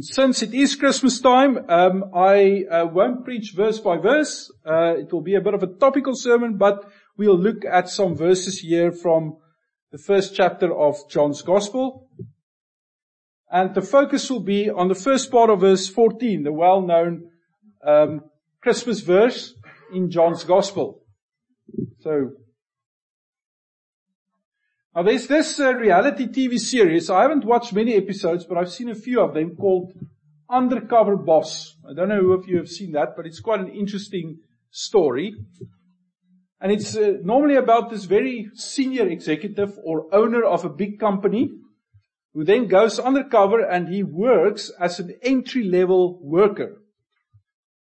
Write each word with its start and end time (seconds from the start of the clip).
Since 0.00 0.42
it 0.42 0.54
is 0.54 0.76
Christmas 0.76 1.20
time, 1.20 1.58
um, 1.68 2.04
I 2.14 2.64
uh, 2.70 2.86
won't 2.86 3.24
preach 3.24 3.52
verse 3.54 3.78
by 3.78 3.98
verse. 3.98 4.50
Uh, 4.66 4.94
it 4.96 5.12
will 5.12 5.20
be 5.20 5.34
a 5.34 5.42
bit 5.42 5.52
of 5.52 5.62
a 5.62 5.66
topical 5.66 6.14
sermon, 6.16 6.56
but 6.56 6.90
we'll 7.18 7.38
look 7.38 7.64
at 7.70 7.90
some 7.90 8.16
verses 8.16 8.60
here 8.60 8.92
from 8.92 9.36
the 9.92 9.98
first 9.98 10.34
chapter 10.34 10.74
of 10.74 10.96
John's 11.10 11.42
Gospel. 11.42 12.08
And 13.50 13.74
the 13.74 13.82
focus 13.82 14.30
will 14.30 14.40
be 14.40 14.70
on 14.70 14.88
the 14.88 14.94
first 14.94 15.30
part 15.30 15.50
of 15.50 15.60
verse 15.60 15.86
14, 15.86 16.44
the 16.44 16.52
well-known 16.52 17.30
um, 17.86 18.22
Christmas 18.62 19.00
verse 19.00 19.54
in 19.92 20.10
John's 20.10 20.44
Gospel. 20.44 21.02
So 22.00 22.30
now 24.94 25.02
there's 25.02 25.26
this 25.26 25.58
uh, 25.58 25.74
reality 25.74 26.26
TV 26.26 26.58
series. 26.58 27.10
I 27.10 27.22
haven't 27.22 27.44
watched 27.44 27.72
many 27.72 27.94
episodes, 27.94 28.44
but 28.44 28.58
I've 28.58 28.72
seen 28.72 28.90
a 28.90 28.94
few 28.94 29.20
of 29.20 29.34
them 29.34 29.56
called 29.56 29.92
Undercover 30.48 31.16
Boss. 31.16 31.76
I 31.88 31.94
don't 31.94 32.08
know 32.08 32.20
who 32.20 32.32
of 32.32 32.48
you 32.48 32.58
have 32.58 32.68
seen 32.68 32.92
that, 32.92 33.16
but 33.16 33.26
it's 33.26 33.40
quite 33.40 33.60
an 33.60 33.70
interesting 33.70 34.38
story. 34.70 35.34
And 36.60 36.72
it's 36.72 36.96
uh, 36.96 37.14
normally 37.22 37.56
about 37.56 37.90
this 37.90 38.04
very 38.04 38.48
senior 38.54 39.08
executive 39.08 39.76
or 39.84 40.06
owner 40.14 40.44
of 40.44 40.64
a 40.64 40.70
big 40.70 40.98
company 40.98 41.50
who 42.32 42.44
then 42.44 42.66
goes 42.66 42.98
undercover 42.98 43.60
and 43.60 43.88
he 43.88 44.02
works 44.02 44.70
as 44.80 44.98
an 44.98 45.14
entry 45.22 45.64
level 45.64 46.18
worker. 46.22 46.82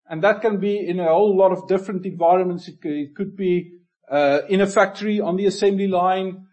And 0.07 0.23
that 0.23 0.41
can 0.41 0.59
be 0.59 0.77
in 0.77 0.99
a 0.99 1.07
whole 1.07 1.35
lot 1.35 1.51
of 1.51 1.67
different 1.67 2.05
environments. 2.05 2.67
It 2.67 3.15
could, 3.15 3.35
be 3.35 3.71
uh, 4.11 4.41
in 4.49 4.61
a 4.61 4.67
factory 4.67 5.19
on 5.19 5.37
the 5.37 5.45
assembly 5.45 5.87
line. 5.87 6.45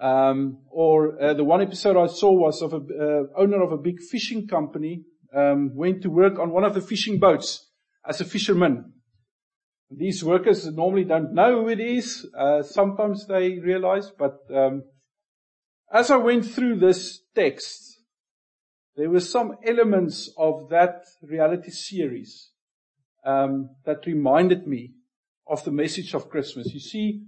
Um, 0.00 0.58
or 0.70 1.20
uh, 1.22 1.34
the 1.34 1.44
one 1.44 1.62
episode 1.62 1.96
I 1.96 2.06
saw 2.06 2.30
was 2.30 2.60
of 2.60 2.74
a 2.74 2.76
uh, 2.76 3.22
owner 3.40 3.62
of 3.62 3.72
a 3.72 3.78
big 3.78 4.00
fishing 4.00 4.46
company 4.46 5.04
um, 5.34 5.74
went 5.74 6.02
to 6.02 6.10
work 6.10 6.38
on 6.38 6.50
one 6.50 6.64
of 6.64 6.74
the 6.74 6.80
fishing 6.80 7.18
boats 7.18 7.70
as 8.06 8.20
a 8.20 8.24
fisherman. 8.24 8.92
These 9.90 10.24
workers 10.24 10.66
normally 10.66 11.04
don't 11.04 11.32
know 11.32 11.62
who 11.62 11.68
it 11.68 11.80
is. 11.80 12.26
Uh, 12.36 12.62
sometimes 12.62 13.26
they 13.26 13.58
realize, 13.58 14.10
but 14.18 14.38
um, 14.54 14.82
as 15.92 16.10
I 16.10 16.16
went 16.16 16.44
through 16.44 16.78
this 16.78 17.20
text, 17.34 18.00
there 18.96 19.10
were 19.10 19.20
some 19.20 19.56
elements 19.64 20.32
of 20.36 20.68
that 20.70 21.04
reality 21.22 21.70
series 21.70 22.50
um, 23.24 23.70
that 23.84 24.06
reminded 24.06 24.66
me 24.66 24.94
of 25.46 25.64
the 25.64 25.70
message 25.70 26.14
of 26.14 26.30
Christmas. 26.30 26.72
You 26.72 26.80
see, 26.80 27.22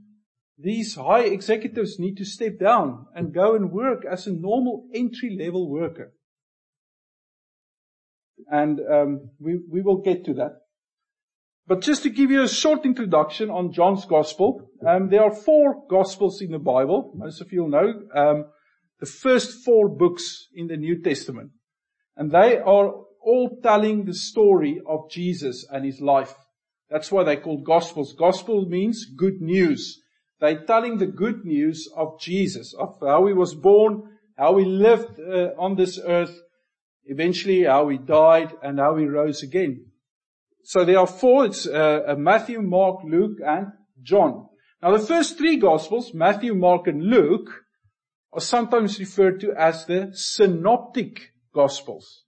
these 0.59 0.97
high 0.97 1.25
executives 1.25 1.98
need 1.98 2.17
to 2.17 2.25
step 2.25 2.59
down 2.59 3.06
and 3.14 3.33
go 3.33 3.55
and 3.55 3.70
work 3.70 4.05
as 4.11 4.27
a 4.27 4.33
normal 4.33 4.89
entry 4.92 5.37
level 5.39 5.70
worker. 5.70 6.12
And 8.50 8.81
um, 8.81 9.31
we, 9.39 9.61
we 9.70 9.83
will 9.83 10.03
get 10.03 10.25
to 10.25 10.34
that. 10.34 10.53
But 11.67 11.83
just 11.83 12.03
to 12.05 12.11
give 12.11 12.31
you 12.31 12.42
a 12.42 12.48
short 12.48 12.87
introduction 12.87 13.50
on 13.50 13.73
John's 13.73 14.06
Gospel, 14.06 14.70
um, 14.87 15.11
there 15.11 15.23
are 15.23 15.34
four 15.34 15.87
Gospels 15.89 16.41
in 16.41 16.50
the 16.50 16.59
Bible. 16.59 17.12
Most 17.15 17.41
of 17.41 17.53
you 17.53 17.69
know 17.69 17.93
um, 18.15 18.47
the 19.00 19.06
first 19.06 19.65
four 19.65 19.89
books 19.89 20.48
in 20.55 20.69
the 20.69 20.77
New 20.77 21.03
Testament, 21.03 21.50
and 22.17 22.31
they 22.33 22.56
are 22.56 22.95
all 23.20 23.61
telling 23.62 24.06
the 24.06 24.15
story 24.15 24.81
of 24.89 25.11
Jesus 25.11 25.67
and 25.70 25.84
his 25.84 26.00
life. 26.00 26.34
That's 26.89 27.12
why 27.12 27.25
they're 27.25 27.41
called 27.41 27.67
Gospels. 27.67 28.15
Gospel 28.19 28.65
means 28.67 29.05
good 29.05 29.43
news. 29.43 30.00
They're 30.41 30.64
telling 30.64 30.98
the 30.98 31.06
good 31.06 31.44
news 31.44 31.89
of 31.97 32.20
Jesus, 32.20 32.75
of 32.75 32.97
how 33.00 33.27
he 33.27 33.34
was 33.34 33.55
born, 33.55 34.03
how 34.36 34.56
he 34.58 34.64
lived 34.64 35.19
uh, 35.19 35.48
on 35.58 35.75
this 35.75 35.98
earth, 36.05 36.36
eventually 37.05 37.64
how 37.64 37.89
he 37.89 37.98
died, 37.98 38.53
and 38.62 38.78
how 38.78 38.97
he 38.97 39.06
rose 39.06 39.42
again. 39.42 39.86
So 40.62 40.84
there 40.84 40.98
are 40.98 41.06
four, 41.06 41.47
it's 41.47 41.66
uh, 41.66 42.14
Matthew, 42.16 42.62
Mark, 42.62 43.00
Luke, 43.05 43.39
and 43.44 43.69
John. 44.03 44.48
Now 44.81 44.97
the 44.97 45.04
first 45.04 45.38
three 45.38 45.56
Gospels, 45.56 46.15
Matthew, 46.15 46.55
Mark, 46.55 46.87
and 46.87 47.03
Luke, 47.03 47.49
are 48.32 48.41
sometimes 48.41 49.00
referred 49.00 49.41
to 49.41 49.53
as 49.59 49.87
the 49.87 50.10
Synoptic 50.12 51.32
Gospels. 51.53 52.25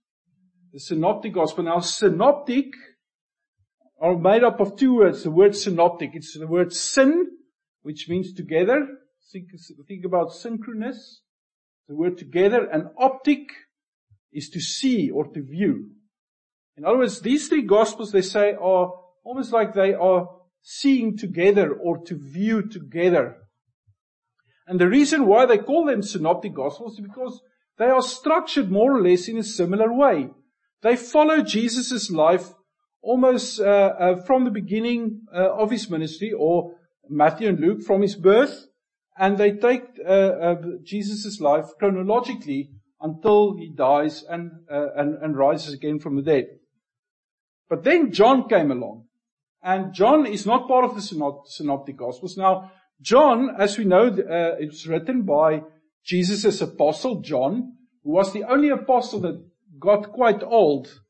The 0.73 0.79
Synoptic 0.79 1.33
Gospel. 1.33 1.63
Now 1.63 1.79
synoptic 1.79 2.65
are 4.01 4.17
made 4.17 4.43
up 4.43 4.59
of 4.59 4.75
two 4.75 4.95
words. 4.95 5.23
The 5.23 5.31
word 5.31 5.55
synoptic. 5.55 6.11
It's 6.13 6.37
the 6.37 6.47
word 6.47 6.73
syn 6.73 7.27
which 7.81 8.07
means 8.09 8.33
together. 8.33 8.87
Think, 9.31 9.49
think 9.87 10.05
about 10.05 10.33
synchronous, 10.33 11.21
the 11.87 11.95
word 11.95 12.17
together, 12.17 12.65
and 12.65 12.89
optic 12.97 13.49
is 14.31 14.49
to 14.49 14.59
see 14.59 15.09
or 15.09 15.27
to 15.27 15.41
view. 15.41 15.91
In 16.77 16.85
other 16.85 16.99
words, 16.99 17.21
these 17.21 17.47
three 17.47 17.63
gospels 17.63 18.11
they 18.11 18.21
say 18.21 18.53
are 18.53 18.91
almost 19.23 19.51
like 19.51 19.73
they 19.73 19.93
are 19.93 20.27
seeing 20.61 21.17
together 21.17 21.73
or 21.73 22.03
to 22.05 22.15
view 22.15 22.67
together. 22.67 23.37
And 24.67 24.79
the 24.79 24.87
reason 24.87 25.25
why 25.25 25.45
they 25.45 25.57
call 25.57 25.85
them 25.85 26.01
synoptic 26.01 26.53
gospels 26.53 26.93
is 26.93 27.05
because 27.05 27.41
they 27.77 27.85
are 27.85 28.01
structured 28.01 28.71
more 28.71 28.97
or 28.97 29.01
less 29.01 29.27
in 29.27 29.37
a 29.37 29.43
similar 29.43 29.91
way. 29.93 30.29
They 30.81 30.95
follow 30.95 31.41
Jesus' 31.41 32.09
life 32.09 32.53
almost 33.01 33.59
uh, 33.59 33.63
uh, 33.63 34.15
from 34.23 34.45
the 34.45 34.51
beginning 34.51 35.21
uh, 35.33 35.53
of 35.55 35.71
his 35.71 35.89
ministry 35.89 36.31
or 36.37 36.75
Matthew 37.09 37.49
and 37.49 37.59
Luke 37.59 37.81
from 37.81 38.01
his 38.01 38.15
birth, 38.15 38.67
and 39.17 39.37
they 39.37 39.51
take 39.51 39.83
uh, 40.05 40.11
uh, 40.11 40.61
Jesus' 40.83 41.39
life 41.39 41.65
chronologically 41.77 42.71
until 43.01 43.57
he 43.57 43.69
dies 43.75 44.23
and, 44.23 44.51
uh, 44.71 44.93
and, 44.95 45.15
and 45.21 45.37
rises 45.37 45.73
again 45.73 45.99
from 45.99 46.15
the 46.15 46.21
dead. 46.21 46.45
But 47.69 47.83
then 47.83 48.11
John 48.11 48.47
came 48.47 48.71
along, 48.71 49.05
and 49.63 49.93
John 49.93 50.25
is 50.25 50.45
not 50.45 50.67
part 50.67 50.85
of 50.85 50.95
the 50.95 51.01
synoptic 51.45 51.97
gospels. 51.97 52.37
Now, 52.37 52.71
John, 53.01 53.55
as 53.57 53.77
we 53.77 53.85
know, 53.85 54.07
uh, 54.07 54.55
it's 54.59 54.85
written 54.85 55.23
by 55.23 55.63
Jesus' 56.03 56.61
apostle 56.61 57.21
John, 57.21 57.73
who 58.03 58.11
was 58.11 58.33
the 58.33 58.43
only 58.43 58.69
apostle 58.69 59.19
that 59.21 59.43
got 59.79 60.11
quite 60.11 60.43
old. 60.43 61.01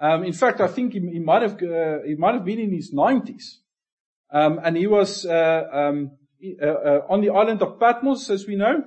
Um, 0.00 0.24
in 0.24 0.32
fact, 0.32 0.60
I 0.60 0.68
think 0.68 0.92
he, 0.92 1.00
he 1.00 1.18
might 1.18 1.42
have 1.42 1.54
uh, 1.62 2.02
he 2.06 2.14
might 2.16 2.34
have 2.34 2.44
been 2.44 2.58
in 2.58 2.72
his 2.72 2.92
nineties. 2.92 3.60
Um, 4.30 4.60
and 4.62 4.76
he 4.76 4.86
was 4.86 5.24
uh, 5.24 5.62
um, 5.72 6.12
uh, 6.62 6.66
uh, 6.66 7.00
on 7.08 7.20
the 7.20 7.30
island 7.30 7.62
of 7.62 7.78
Patmos, 7.78 8.28
as 8.30 8.46
we 8.46 8.56
know. 8.56 8.82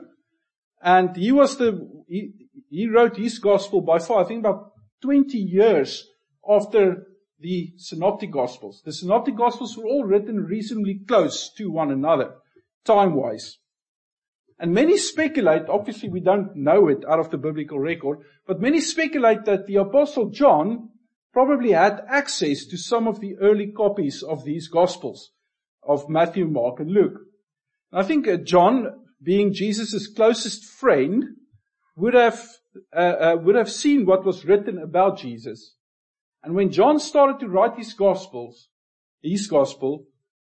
And 0.81 1.15
he 1.15 1.31
was 1.31 1.57
the 1.57 1.87
he, 2.07 2.33
he 2.69 2.87
wrote 2.87 3.17
his 3.17 3.39
gospel 3.39 3.81
by 3.81 3.99
far, 3.99 4.23
I 4.23 4.27
think 4.27 4.39
about 4.39 4.71
20 5.01 5.37
years 5.37 6.05
after 6.47 7.07
the 7.39 7.73
synoptic 7.77 8.31
gospels. 8.31 8.81
The 8.85 8.93
synoptic 8.93 9.35
gospels 9.37 9.77
were 9.77 9.85
all 9.85 10.03
written 10.03 10.43
reasonably 10.43 10.99
close 11.07 11.51
to 11.53 11.71
one 11.71 11.91
another, 11.91 12.35
time-wise. 12.85 13.57
And 14.59 14.73
many 14.73 14.97
speculate, 14.97 15.69
obviously 15.69 16.09
we 16.09 16.19
don't 16.19 16.53
know 16.55 16.89
it 16.89 17.05
out 17.07 17.19
of 17.19 17.29
the 17.29 17.37
biblical 17.37 17.79
record, 17.79 18.19
but 18.45 18.59
many 18.59 18.81
speculate 18.81 19.45
that 19.45 19.67
the 19.67 19.77
apostle 19.77 20.29
John 20.29 20.88
probably 21.33 21.71
had 21.71 22.03
access 22.07 22.65
to 22.65 22.77
some 22.77 23.07
of 23.07 23.19
the 23.19 23.35
early 23.37 23.67
copies 23.67 24.23
of 24.23 24.43
these 24.43 24.67
Gospels 24.67 25.31
of 25.83 26.09
Matthew, 26.09 26.45
Mark, 26.45 26.79
and 26.79 26.91
Luke. 26.91 27.19
I 27.91 28.03
think 28.03 28.27
uh, 28.27 28.37
John, 28.37 29.05
being 29.21 29.53
Jesus' 29.53 30.07
closest 30.07 30.65
friend, 30.65 31.23
would 31.95 32.13
have 32.13 32.47
uh, 32.95 32.99
uh, 32.99 33.37
would 33.41 33.55
have 33.55 33.71
seen 33.71 34.05
what 34.05 34.25
was 34.25 34.45
written 34.45 34.77
about 34.77 35.17
Jesus. 35.17 35.75
And 36.43 36.53
when 36.53 36.71
John 36.71 36.99
started 36.99 37.39
to 37.39 37.49
write 37.49 37.77
his 37.77 37.93
Gospels, 37.93 38.69
his 39.21 39.47
Gospel, 39.47 40.05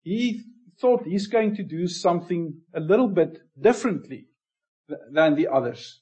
he 0.04 0.42
thought 0.80 1.06
he's 1.06 1.28
going 1.28 1.56
to 1.56 1.64
do 1.64 1.88
something 1.88 2.62
a 2.74 2.80
little 2.80 3.08
bit 3.10 3.40
differently 3.60 4.28
than 5.12 5.36
the 5.36 5.48
others. 5.48 6.02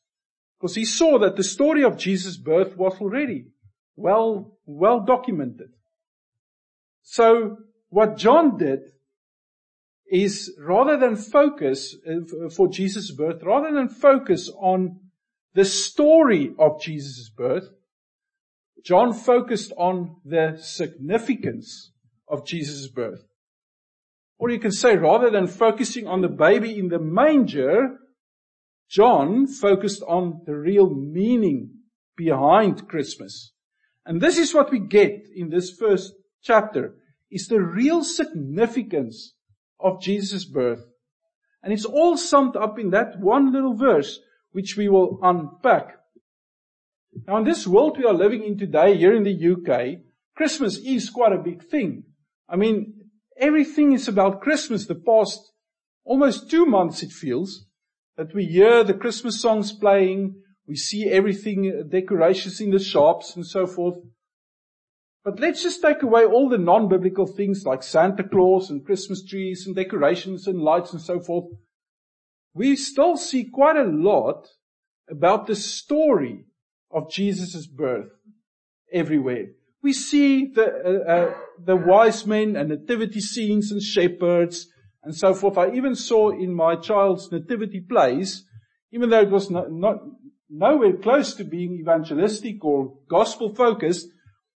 Because 0.59 0.75
he 0.75 0.85
saw 0.85 1.17
that 1.19 1.37
the 1.37 1.43
story 1.43 1.83
of 1.83 1.97
Jesus' 1.97 2.37
birth 2.37 2.77
was 2.77 2.99
already 3.01 3.47
well, 3.95 4.57
well 4.65 5.01
documented. 5.01 5.69
So 7.03 7.57
what 7.89 8.17
John 8.17 8.57
did 8.57 8.79
is 10.09 10.53
rather 10.59 10.97
than 10.97 11.15
focus 11.15 11.95
uh, 12.05 12.49
for 12.49 12.67
Jesus' 12.67 13.11
birth, 13.11 13.41
rather 13.43 13.73
than 13.73 13.87
focus 13.87 14.49
on 14.59 14.99
the 15.53 15.65
story 15.65 16.53
of 16.59 16.81
Jesus' 16.81 17.29
birth, 17.29 17.69
John 18.83 19.13
focused 19.13 19.71
on 19.77 20.17
the 20.25 20.57
significance 20.59 21.91
of 22.27 22.45
Jesus' 22.45 22.87
birth. 22.87 23.23
Or 24.37 24.49
you 24.49 24.59
can 24.59 24.71
say 24.71 24.97
rather 24.97 25.29
than 25.29 25.47
focusing 25.47 26.07
on 26.07 26.21
the 26.21 26.29
baby 26.29 26.77
in 26.77 26.87
the 26.87 26.99
manger, 26.99 27.99
John 28.89 29.47
focused 29.47 30.01
on 30.07 30.41
the 30.45 30.55
real 30.55 30.89
meaning 30.89 31.69
behind 32.17 32.87
Christmas. 32.87 33.50
And 34.05 34.21
this 34.21 34.37
is 34.37 34.53
what 34.53 34.71
we 34.71 34.79
get 34.79 35.27
in 35.35 35.49
this 35.49 35.71
first 35.71 36.13
chapter, 36.41 36.95
is 37.29 37.47
the 37.47 37.61
real 37.61 38.03
significance 38.03 39.33
of 39.79 40.01
Jesus' 40.01 40.45
birth. 40.45 40.85
And 41.63 41.71
it's 41.71 41.85
all 41.85 42.17
summed 42.17 42.55
up 42.55 42.79
in 42.79 42.89
that 42.91 43.19
one 43.19 43.53
little 43.53 43.75
verse, 43.75 44.19
which 44.51 44.75
we 44.75 44.89
will 44.89 45.19
unpack. 45.21 45.97
Now 47.27 47.37
in 47.37 47.43
this 47.43 47.67
world 47.67 47.97
we 47.97 48.05
are 48.05 48.13
living 48.13 48.43
in 48.43 48.57
today, 48.57 48.97
here 48.97 49.15
in 49.15 49.23
the 49.23 49.53
UK, 49.53 50.01
Christmas 50.35 50.77
is 50.77 51.09
quite 51.09 51.33
a 51.33 51.37
big 51.37 51.63
thing. 51.63 52.03
I 52.49 52.55
mean, 52.55 52.93
everything 53.37 53.93
is 53.93 54.07
about 54.07 54.41
Christmas. 54.41 54.87
The 54.87 54.95
past 54.95 55.51
almost 56.03 56.49
two 56.49 56.65
months 56.65 57.03
it 57.03 57.11
feels 57.11 57.65
that 58.17 58.33
we 58.33 58.45
hear 58.45 58.83
the 58.83 58.93
Christmas 58.93 59.41
songs 59.41 59.71
playing, 59.71 60.35
we 60.71 60.77
see 60.77 61.09
everything, 61.09 61.89
decorations 61.89 62.61
in 62.61 62.71
the 62.71 62.79
shops 62.79 63.35
and 63.35 63.45
so 63.45 63.67
forth. 63.67 63.97
But 65.25 65.41
let's 65.41 65.61
just 65.61 65.81
take 65.81 66.01
away 66.01 66.23
all 66.23 66.47
the 66.47 66.57
non-biblical 66.57 67.27
things 67.27 67.65
like 67.65 67.83
Santa 67.83 68.23
Claus 68.23 68.69
and 68.69 68.85
Christmas 68.85 69.21
trees 69.21 69.67
and 69.67 69.75
decorations 69.75 70.47
and 70.47 70.61
lights 70.61 70.93
and 70.93 71.01
so 71.01 71.19
forth. 71.19 71.47
We 72.53 72.77
still 72.77 73.17
see 73.17 73.43
quite 73.43 73.75
a 73.75 73.83
lot 73.83 74.47
about 75.09 75.45
the 75.45 75.57
story 75.57 76.45
of 76.89 77.11
Jesus' 77.11 77.67
birth 77.67 78.11
everywhere. 78.93 79.47
We 79.83 79.91
see 79.91 80.53
the, 80.55 80.67
uh, 81.05 81.11
uh, 81.11 81.33
the 81.61 81.75
wise 81.75 82.25
men 82.25 82.55
and 82.55 82.69
nativity 82.69 83.19
scenes 83.19 83.73
and 83.73 83.81
shepherds 83.81 84.69
and 85.03 85.13
so 85.13 85.33
forth. 85.33 85.57
I 85.57 85.71
even 85.71 85.95
saw 85.95 86.29
in 86.29 86.53
my 86.53 86.77
child's 86.77 87.29
nativity 87.29 87.81
plays, 87.81 88.45
even 88.93 89.09
though 89.09 89.19
it 89.19 89.31
was 89.31 89.51
not, 89.51 89.69
not 89.69 89.97
nowhere 90.51 90.97
close 90.97 91.33
to 91.35 91.43
being 91.43 91.79
evangelistic 91.79 92.63
or 92.63 92.97
gospel 93.09 93.55
focused, 93.55 94.07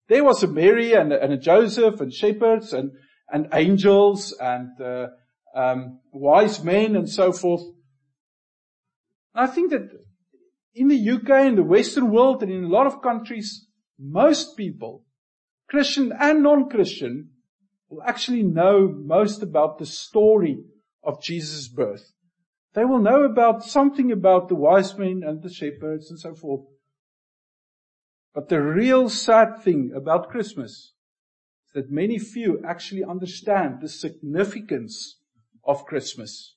there 0.10 0.24
was 0.24 0.44
a 0.44 0.48
Mary 0.48 0.94
and 0.94 1.14
a, 1.14 1.22
and 1.22 1.32
a 1.32 1.38
Joseph 1.38 2.02
and 2.02 2.12
shepherds 2.12 2.74
and, 2.74 2.92
and 3.32 3.48
angels 3.54 4.36
and 4.40 4.70
uh, 4.82 5.08
um, 5.56 6.00
wise 6.12 6.64
men 6.64 6.96
and 6.96 7.10
so 7.10 7.32
forth. 7.32 7.64
I 9.36 9.48
think 9.48 9.72
that 9.72 9.90
in 10.76 10.88
the 10.88 11.10
UK, 11.10 11.46
in 11.46 11.56
the 11.56 11.64
Western 11.64 12.12
world, 12.12 12.42
and 12.42 12.52
in 12.52 12.64
a 12.64 12.68
lot 12.68 12.88
of 12.88 13.02
countries, 13.02 13.68
most 14.00 14.58
people, 14.58 15.04
Christian 15.70 16.12
and 16.20 16.44
non-Christian, 16.44 17.30
will 17.90 18.04
actually 18.04 18.44
know 18.44 18.88
most 18.88 19.44
about 19.44 19.78
the 19.78 19.86
story 19.86 20.58
of 21.04 21.22
Jesus' 21.22 21.68
birth. 21.68 22.13
They 22.74 22.86
will 22.86 23.00
know 23.00 23.24
about 23.24 23.64
something 23.64 24.12
about 24.12 24.50
the 24.50 24.56
wise 24.56 24.98
men 24.98 25.22
and 25.26 25.42
the 25.42 25.50
shepherds 25.50 26.10
and 26.10 26.20
so 26.20 26.34
forth. 26.34 26.66
But 28.34 28.50
the 28.50 28.62
real 28.62 29.10
sad 29.10 29.62
thing 29.64 29.92
about 29.96 30.30
Christmas 30.30 30.94
is 31.68 31.74
that 31.76 31.92
many 31.92 32.18
few 32.18 32.64
actually 32.66 33.04
understand 33.04 33.80
the 33.82 33.90
significance 33.90 35.20
of 35.64 35.86
Christmas. 35.86 36.56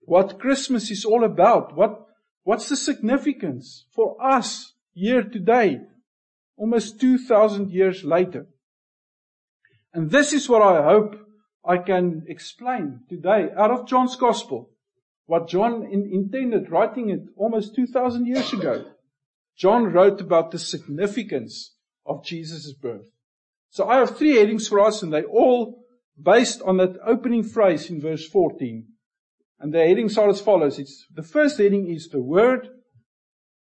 What 0.00 0.40
Christmas 0.40 0.90
is 0.90 1.04
all 1.04 1.22
about. 1.22 1.76
What, 1.76 2.04
what's 2.42 2.68
the 2.68 2.76
significance 2.76 3.86
for 3.92 4.16
us 4.20 4.72
here 4.92 5.22
today, 5.22 5.78
almost 6.56 7.00
2000 7.00 7.70
years 7.70 8.02
later? 8.02 8.48
And 9.94 10.10
this 10.10 10.32
is 10.32 10.48
what 10.48 10.62
I 10.62 10.82
hope 10.82 11.14
I 11.64 11.78
can 11.78 12.24
explain 12.26 13.02
today 13.08 13.50
out 13.56 13.70
of 13.70 13.86
John's 13.86 14.16
Gospel. 14.16 14.71
What 15.26 15.48
John 15.48 15.84
in, 15.84 16.10
intended 16.12 16.70
writing 16.70 17.10
it 17.10 17.20
almost 17.36 17.74
2000 17.74 18.26
years 18.26 18.52
ago. 18.52 18.84
John 19.56 19.92
wrote 19.92 20.20
about 20.20 20.50
the 20.50 20.58
significance 20.58 21.74
of 22.04 22.24
Jesus' 22.24 22.72
birth. 22.72 23.10
So 23.70 23.88
I 23.88 23.98
have 23.98 24.16
three 24.16 24.36
headings 24.36 24.68
for 24.68 24.80
us 24.80 25.02
and 25.02 25.12
they're 25.12 25.24
all 25.24 25.84
based 26.20 26.60
on 26.62 26.76
that 26.78 26.98
opening 27.06 27.42
phrase 27.42 27.90
in 27.90 28.00
verse 28.00 28.26
14. 28.28 28.86
And 29.60 29.72
the 29.72 29.78
headings 29.78 30.18
are 30.18 30.28
as 30.28 30.40
follows. 30.40 30.78
It's, 30.78 31.06
the 31.14 31.22
first 31.22 31.58
heading 31.58 31.88
is 31.88 32.08
the 32.08 32.20
word. 32.20 32.68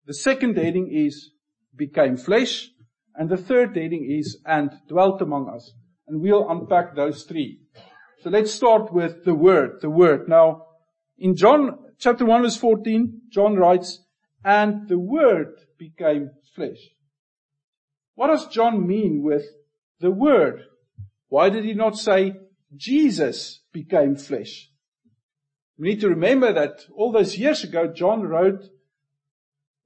The 0.06 0.14
second 0.14 0.58
heading 0.58 0.92
is 0.92 1.32
became 1.76 2.18
flesh. 2.18 2.70
And 3.14 3.30
the 3.30 3.38
third 3.38 3.78
heading 3.78 4.10
is 4.10 4.40
and 4.46 4.72
dwelt 4.90 5.22
among 5.22 5.50
us. 5.50 5.72
And 6.08 6.22
we'll 6.22 6.50
unpack 6.50 6.96
those 6.96 7.24
three. 7.24 7.60
So 8.22 8.30
let's 8.30 8.52
start 8.52 8.92
with 8.92 9.24
the 9.24 9.36
word, 9.36 9.82
the 9.82 9.90
word. 9.90 10.28
Now, 10.28 10.66
in 11.18 11.36
John 11.36 11.78
chapter 11.98 12.26
1 12.26 12.44
verse 12.44 12.58
14, 12.58 13.22
John 13.30 13.56
writes, 13.56 14.02
and 14.44 14.88
the 14.88 15.00
word 15.00 15.56
became 15.78 16.32
flesh. 16.54 16.78
What 18.16 18.28
does 18.28 18.48
John 18.48 18.86
mean 18.86 19.24
with 19.24 19.46
the 20.00 20.12
word? 20.12 20.64
Why 21.30 21.50
did 21.50 21.66
he 21.66 21.74
not 21.74 21.98
say 21.98 22.36
Jesus 22.76 23.62
became 23.74 24.16
flesh? 24.16 24.70
We 25.78 25.90
need 25.90 26.02
to 26.02 26.10
remember 26.10 26.54
that 26.54 26.86
all 26.96 27.12
those 27.12 27.38
years 27.38 27.64
ago, 27.64 27.88
John 27.88 28.24
wrote 28.24 28.64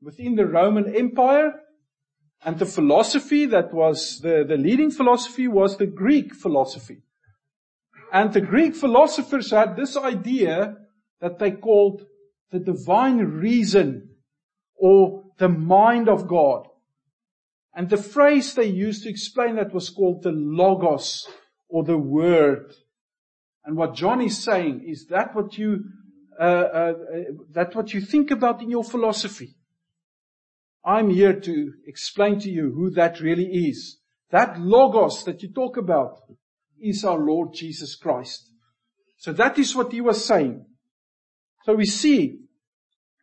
within 0.01 0.35
the 0.35 0.45
Roman 0.45 0.95
Empire 0.95 1.53
and 2.43 2.59
the 2.59 2.65
philosophy 2.65 3.45
that 3.47 3.73
was 3.73 4.19
the, 4.19 4.45
the 4.47 4.57
leading 4.57 4.91
philosophy 4.91 5.47
was 5.47 5.77
the 5.77 5.87
Greek 5.87 6.35
philosophy. 6.35 7.01
And 8.13 8.31
the 8.31 8.41
Greek 8.41 8.75
philosophers 8.75 9.51
had 9.51 9.75
this 9.75 9.97
idea 9.97 10.77
that 11.21 11.39
they 11.39 11.51
called 11.51 12.03
the 12.51 12.59
divine 12.59 13.17
reason 13.17 14.09
or 14.75 15.23
the 15.37 15.49
mind 15.49 16.09
of 16.09 16.27
God. 16.27 16.67
And 17.75 17.89
the 17.89 17.97
phrase 17.97 18.53
they 18.53 18.65
used 18.65 19.03
to 19.03 19.09
explain 19.09 19.55
that 19.55 19.73
was 19.73 19.89
called 19.89 20.23
the 20.23 20.31
logos 20.31 21.27
or 21.67 21.83
the 21.83 21.97
word. 21.97 22.73
And 23.63 23.77
what 23.77 23.95
John 23.95 24.21
is 24.21 24.43
saying 24.43 24.83
is 24.87 25.07
that 25.07 25.35
what 25.35 25.57
you, 25.57 25.83
uh, 26.39 26.43
uh, 26.43 26.93
that 27.51 27.75
what 27.75 27.93
you 27.93 28.01
think 28.01 28.31
about 28.31 28.61
in 28.61 28.69
your 28.69 28.83
philosophy. 28.83 29.55
I'm 30.83 31.09
here 31.09 31.39
to 31.39 31.73
explain 31.85 32.39
to 32.39 32.49
you 32.49 32.71
who 32.71 32.89
that 32.91 33.19
really 33.19 33.45
is. 33.45 33.99
That 34.31 34.59
logos 34.59 35.23
that 35.25 35.43
you 35.43 35.51
talk 35.51 35.77
about 35.77 36.19
is 36.81 37.03
our 37.03 37.19
Lord 37.19 37.53
Jesus 37.53 37.95
Christ. 37.95 38.49
So 39.17 39.33
that 39.33 39.59
is 39.59 39.75
what 39.75 39.91
he 39.91 40.01
was 40.01 40.23
saying. 40.23 40.65
So 41.69 41.75
we 41.75 41.85
see 41.85 42.39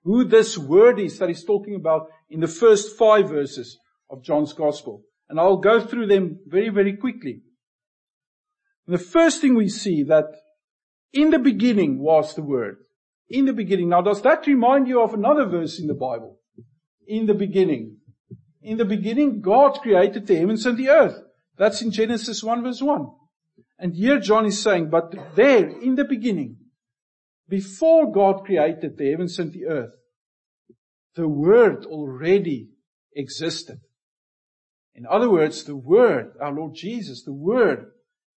who 0.04 0.22
this 0.22 0.56
word 0.56 1.00
is 1.00 1.19
that 1.19 1.28
he's 1.28 1.43
talking 1.43 1.75
about 1.75 2.06
in 2.31 2.38
the 2.38 2.46
first 2.46 2.96
five 2.96 3.28
verses 3.28 3.76
of 4.08 4.22
John's 4.22 4.52
gospel. 4.52 5.02
And 5.28 5.40
I'll 5.40 5.56
go 5.56 5.81
through 5.81 6.06
them 6.06 6.38
very, 6.46 6.69
very 6.69 6.96
quickly. 6.96 7.40
The 8.87 8.98
first 8.98 9.40
thing 9.40 9.56
we 9.56 9.69
see 9.69 10.04
that 10.04 10.26
in 11.12 11.31
the 11.31 11.40
beginning 11.40 11.98
was 11.98 12.37
the 12.37 12.43
word. 12.43 12.76
In 13.28 13.46
the 13.46 13.52
beginning. 13.52 13.88
Now 13.88 14.02
does 14.02 14.22
that 14.22 14.46
remind 14.46 14.87
you 14.87 15.02
of 15.02 15.12
another 15.12 15.46
verse 15.46 15.81
in 15.81 15.88
the 15.88 15.94
Bible? 15.94 16.38
in 17.08 17.26
the 17.26 17.34
beginning. 17.34 17.96
In 18.62 18.76
the 18.76 18.84
beginning, 18.84 19.40
God 19.40 19.81
created 19.81 20.28
the 20.28 20.37
heavens 20.37 20.65
and 20.67 20.79
the 20.79 20.91
earth. 20.91 21.19
That's 21.58 21.82
in 21.82 21.91
Genesis 21.91 22.44
1 22.44 22.62
verse 22.62 22.81
1. 22.81 23.08
And 23.81 23.93
here 23.96 24.20
John 24.20 24.46
is 24.46 24.62
saying, 24.62 24.91
but 24.91 25.12
there, 25.34 25.67
in 25.67 25.96
the 25.96 26.05
beginning, 26.05 26.58
before 27.48 28.12
God 28.12 28.44
created 28.44 28.96
the 28.96 29.10
heavens 29.10 29.38
and 29.38 29.53
the 29.53 29.67
earth, 29.67 29.94
the 31.15 31.29
Word 31.29 31.86
already 31.86 32.70
existed. 33.15 33.81
In 34.94 35.06
other 35.10 35.31
words, 35.31 35.65
the 35.65 35.76
Word, 35.76 36.32
our 36.41 36.53
Lord 36.53 36.74
Jesus, 36.74 37.22
the 37.24 37.32
Word 37.32 37.86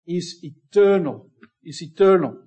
is 0.06 0.40
eternal, 0.44 1.30
is 1.64 1.82
eternal. 1.82 2.38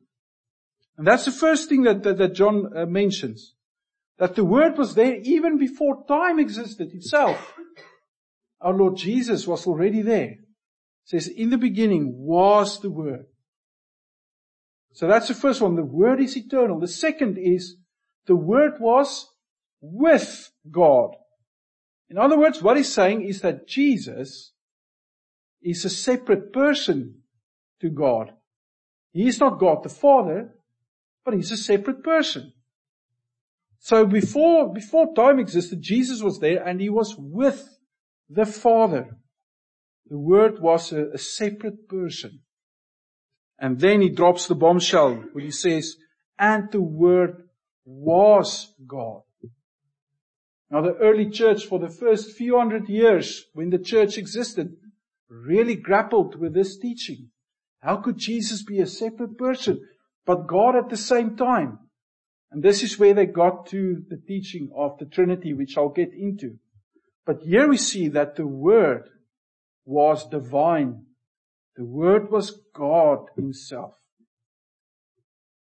And 0.97 1.07
that's 1.07 1.25
the 1.25 1.33
first 1.33 1.69
thing 1.69 1.83
that, 1.83 2.03
that, 2.03 2.19
that 2.19 2.35
John 2.35 2.71
uh, 2.77 2.87
mentions. 2.87 3.55
That 4.19 4.35
the 4.37 4.45
Word 4.45 4.79
was 4.79 4.95
there 4.95 5.17
even 5.17 5.59
before 5.59 6.05
time 6.07 6.39
existed 6.39 6.91
itself. 6.93 7.55
Our 8.61 8.75
Lord 8.75 8.97
Jesus 8.97 9.47
was 9.47 9.67
already 9.67 10.03
there. 10.03 10.33
It 10.33 10.39
says, 11.05 11.27
in 11.29 11.51
the 11.51 11.59
beginning 11.59 12.15
was 12.17 12.81
the 12.81 12.91
Word. 12.91 13.27
So 14.93 15.07
that's 15.09 15.29
the 15.29 15.35
first 15.35 15.61
one. 15.61 15.75
The 15.75 15.85
Word 15.85 16.21
is 16.21 16.37
eternal. 16.37 16.79
The 16.79 16.89
second 16.89 17.39
is, 17.39 17.77
the 18.27 18.37
Word 18.37 18.75
was 18.79 19.29
with 19.81 20.51
God. 20.71 21.17
In 22.09 22.19
other 22.19 22.39
words, 22.39 22.63
what 22.63 22.77
he's 22.77 22.93
saying 22.93 23.23
is 23.23 23.41
that 23.41 23.67
Jesus 23.67 24.53
is 25.63 25.85
a 25.85 25.91
separate 25.91 26.53
person 26.53 27.23
to 27.81 27.89
God. 27.89 28.33
He 29.13 29.27
is 29.27 29.41
not 29.41 29.59
God 29.59 29.83
the 29.83 29.89
Father, 29.89 30.55
but 31.25 31.35
he's 31.35 31.53
a 31.53 31.57
separate 31.57 32.03
person. 32.03 32.53
So 33.79 34.07
before, 34.07 34.73
before 34.73 35.15
time 35.15 35.39
existed, 35.39 35.81
Jesus 35.81 36.23
was 36.23 36.39
there 36.39 36.63
and 36.63 36.81
he 36.81 36.89
was 36.89 37.17
with 37.19 37.79
the 38.29 38.47
Father. 38.47 39.17
The 40.09 40.19
Word 40.19 40.61
was 40.61 40.93
a, 40.93 41.11
a 41.15 41.19
separate 41.19 41.89
person. 41.89 42.41
And 43.63 43.79
then 43.79 44.03
he 44.03 44.09
drops 44.09 44.49
the 44.49 44.57
bombshell 44.57 45.15
when 45.33 45.45
he 45.45 45.53
says, 45.53 45.97
and 46.37 46.71
the 46.73 46.83
Word 46.83 47.49
was 47.85 48.75
God. 48.85 49.23
Now 50.69 50.81
the 50.81 50.97
early 50.97 51.31
church 51.31 51.67
for 51.67 51.79
the 51.79 51.89
first 51.89 52.33
few 52.33 52.59
hundred 52.59 52.89
years 52.89 53.45
when 53.55 53.71
the 53.71 53.79
church 53.79 54.19
existed 54.19 54.77
really 55.29 55.77
grappled 55.77 56.35
with 56.41 56.55
this 56.55 56.77
teaching. 56.77 57.31
How 57.81 57.99
could 57.99 58.19
Jesus 58.19 58.65
be 58.65 58.81
a 58.81 58.87
separate 58.87 59.39
person, 59.39 59.87
but 60.27 60.49
God 60.49 60.75
at 60.75 60.89
the 60.89 60.97
same 60.97 61.37
time? 61.37 61.79
And 62.51 62.65
this 62.65 62.83
is 62.83 62.99
where 62.99 63.15
they 63.15 63.27
got 63.27 63.67
to 63.69 64.03
the 64.09 64.17
teaching 64.17 64.71
of 64.77 64.99
the 64.99 65.07
Trinity, 65.07 65.55
which 65.55 65.79
I'll 65.79 65.89
get 65.89 66.13
into. 66.13 66.59
But 67.25 67.43
here 67.43 67.69
we 67.69 67.77
see 67.77 68.09
that 68.09 68.35
the 68.35 68.47
Word 68.47 69.09
was 69.85 70.29
divine. 70.29 71.07
The 71.77 71.85
Word 71.85 72.31
was 72.31 72.61
God 72.75 73.27
Himself. 73.37 73.95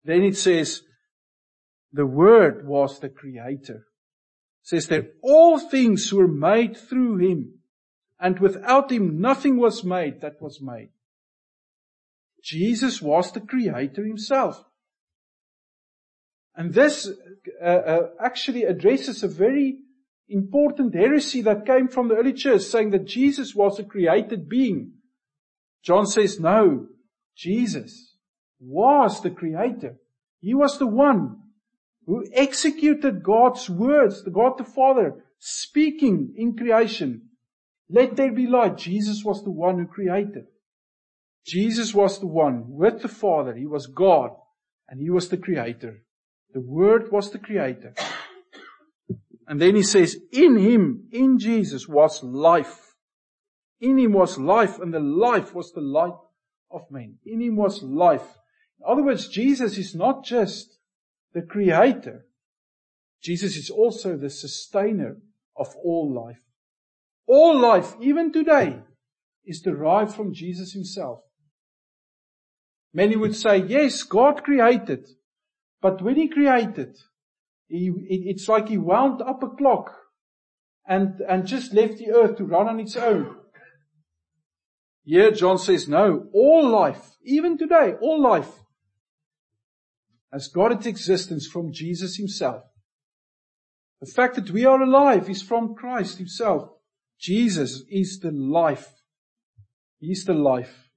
Then 0.03 0.23
it 0.23 0.37
says, 0.37 0.83
the 1.91 2.05
Word 2.05 2.65
was 2.65 2.99
the 2.99 3.09
Creator. 3.09 3.87
It 4.63 4.67
says 4.67 4.87
that 4.87 5.13
all 5.21 5.59
things 5.59 6.13
were 6.13 6.27
made 6.27 6.77
through 6.77 7.17
Him, 7.17 7.59
and 8.19 8.39
without 8.39 8.91
Him 8.91 9.19
nothing 9.19 9.57
was 9.57 9.83
made 9.83 10.21
that 10.21 10.41
was 10.41 10.61
made. 10.61 10.89
Jesus 12.43 13.01
was 13.01 13.31
the 13.31 13.41
Creator 13.41 14.05
Himself. 14.05 14.63
And 16.55 16.73
this 16.73 17.09
uh, 17.61 17.65
uh, 17.65 18.09
actually 18.19 18.63
addresses 18.63 19.23
a 19.23 19.27
very 19.27 19.79
important 20.29 20.95
heresy 20.95 21.41
that 21.41 21.65
came 21.65 21.87
from 21.87 22.07
the 22.07 22.15
early 22.15 22.33
church 22.33 22.61
saying 22.63 22.91
that 22.91 23.05
Jesus 23.05 23.53
was 23.55 23.79
a 23.79 23.83
created 23.83 24.49
being. 24.49 24.93
John 25.87 26.05
says, 26.05 26.37
no, 26.37 26.87
Jesus 27.33 28.17
was 28.59 29.21
the 29.21 29.29
creator. 29.29 29.95
He 30.41 30.53
was 30.53 30.77
the 30.77 30.85
one 30.85 31.37
who 32.05 32.25
executed 32.33 33.23
God's 33.23 33.69
words, 33.69 34.21
the 34.25 34.31
God 34.31 34.57
the 34.57 34.65
Father 34.65 35.23
speaking 35.39 36.33
in 36.35 36.57
creation. 36.57 37.29
Let 37.89 38.17
there 38.17 38.33
be 38.33 38.47
light. 38.47 38.75
Jesus 38.75 39.23
was 39.23 39.45
the 39.45 39.49
one 39.49 39.79
who 39.79 39.85
created. 39.85 40.47
Jesus 41.45 41.93
was 41.93 42.19
the 42.19 42.27
one 42.27 42.65
with 42.67 43.01
the 43.01 43.07
Father. 43.07 43.55
He 43.55 43.65
was 43.65 43.87
God 43.87 44.31
and 44.89 44.99
he 44.99 45.09
was 45.09 45.29
the 45.29 45.37
creator. 45.37 46.03
The 46.53 46.59
Word 46.59 47.13
was 47.13 47.31
the 47.31 47.39
creator. 47.39 47.93
And 49.47 49.61
then 49.61 49.77
he 49.77 49.83
says, 49.83 50.17
in 50.33 50.57
him, 50.57 51.07
in 51.13 51.39
Jesus 51.39 51.87
was 51.87 52.21
life. 52.21 52.86
In 53.79 53.97
him 53.97 54.13
was 54.13 54.37
life 54.37 54.79
and 54.79 54.93
the 54.93 54.99
life 54.99 55.53
was 55.53 55.71
the 55.71 55.81
light 55.81 56.17
of 56.71 56.89
men. 56.89 57.17
In 57.25 57.41
him 57.41 57.55
was 57.55 57.83
life. 57.83 58.37
In 58.79 58.85
other 58.91 59.03
words, 59.03 59.27
Jesus 59.27 59.77
is 59.77 59.95
not 59.95 60.23
just 60.25 60.77
the 61.33 61.41
creator. 61.41 62.25
Jesus 63.21 63.55
is 63.55 63.69
also 63.69 64.17
the 64.17 64.29
sustainer 64.29 65.17
of 65.55 65.75
all 65.83 66.11
life. 66.13 66.41
All 67.27 67.59
life, 67.59 67.95
even 67.99 68.31
today, 68.31 68.79
is 69.45 69.61
derived 69.61 70.13
from 70.13 70.33
Jesus 70.33 70.73
himself. 70.73 71.21
Many 72.93 73.15
would 73.15 73.35
say, 73.35 73.57
yes, 73.57 74.03
God 74.03 74.43
created. 74.43 75.07
But 75.81 76.01
when 76.01 76.15
he 76.15 76.27
created, 76.27 76.95
he, 77.67 77.91
it's 78.09 78.47
like 78.47 78.69
he 78.69 78.77
wound 78.77 79.21
up 79.21 79.43
a 79.43 79.49
clock 79.49 79.93
and, 80.87 81.21
and 81.29 81.45
just 81.45 81.73
left 81.73 81.97
the 81.97 82.11
earth 82.11 82.37
to 82.37 82.45
run 82.45 82.67
on 82.67 82.79
its 82.79 82.95
own. 82.95 83.35
Here 85.07 85.31
John 85.31 85.57
says, 85.57 85.87
no, 85.87 86.27
all 86.33 86.67
life, 86.67 87.15
even 87.23 87.57
today, 87.57 87.93
all 88.01 88.21
life 88.21 88.51
has 90.33 90.49
got 90.49 90.73
its 90.73 90.85
existence 90.85 91.47
from 91.47 91.71
Jesus 91.71 92.17
himself. 92.17 92.63
The 94.01 94.11
fact 94.11 94.35
that 94.35 94.51
we 94.51 94.65
are 94.65 94.81
alive 94.81 95.29
is 95.29 95.41
from 95.41 95.75
Christ 95.75 96.17
himself. 96.17 96.71
Jesus 97.17 97.83
is 97.89 98.19
the 98.19 98.31
life. 98.31 98.95
He's 99.97 100.25
the 100.25 100.33
life. 100.33 100.89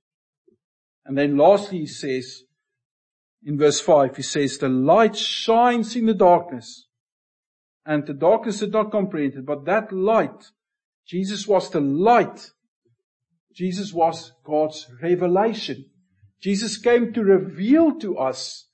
And 1.07 1.17
then 1.17 1.37
lastly 1.37 1.79
he 1.79 1.87
says, 1.87 2.43
in 3.45 3.59
verse 3.59 3.81
5, 3.81 4.17
he 4.17 4.23
says, 4.23 4.59
the 4.59 4.69
light 4.69 5.15
shines 5.17 5.95
in 5.95 6.07
the 6.07 6.15
darkness 6.15 6.89
and 7.87 8.05
the 8.05 8.15
darkness 8.15 8.59
did 8.59 8.73
not 8.73 8.91
comprehend 8.91 9.35
it, 9.35 9.47
but 9.47 9.67
that 9.67 9.93
light, 9.93 10.51
Jesus 11.07 11.47
was 11.47 11.71
the 11.71 11.81
light. 11.81 12.51
Jesus 13.55 13.93
was 13.93 14.33
God's 14.45 14.87
revelation. 15.03 15.87
Jesus 16.41 16.77
came 16.79 17.13
to 17.13 17.23
reveal 17.23 17.99
to 17.99 18.19
us 18.19 18.69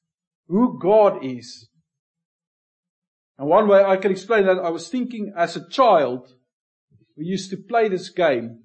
who 0.49 0.79
God 0.79 1.25
is. 1.25 1.69
And 3.39 3.49
one 3.49 3.69
way 3.69 3.83
I 3.83 3.97
can 3.97 4.11
explain 4.11 4.47
that, 4.47 4.59
I 4.59 4.71
was 4.71 4.89
thinking 4.89 5.33
as 5.37 5.57
a 5.57 5.69
child, 5.69 6.33
we 7.17 7.25
used 7.25 7.51
to 7.51 7.57
play 7.57 7.89
this 7.89 8.09
game. 8.09 8.61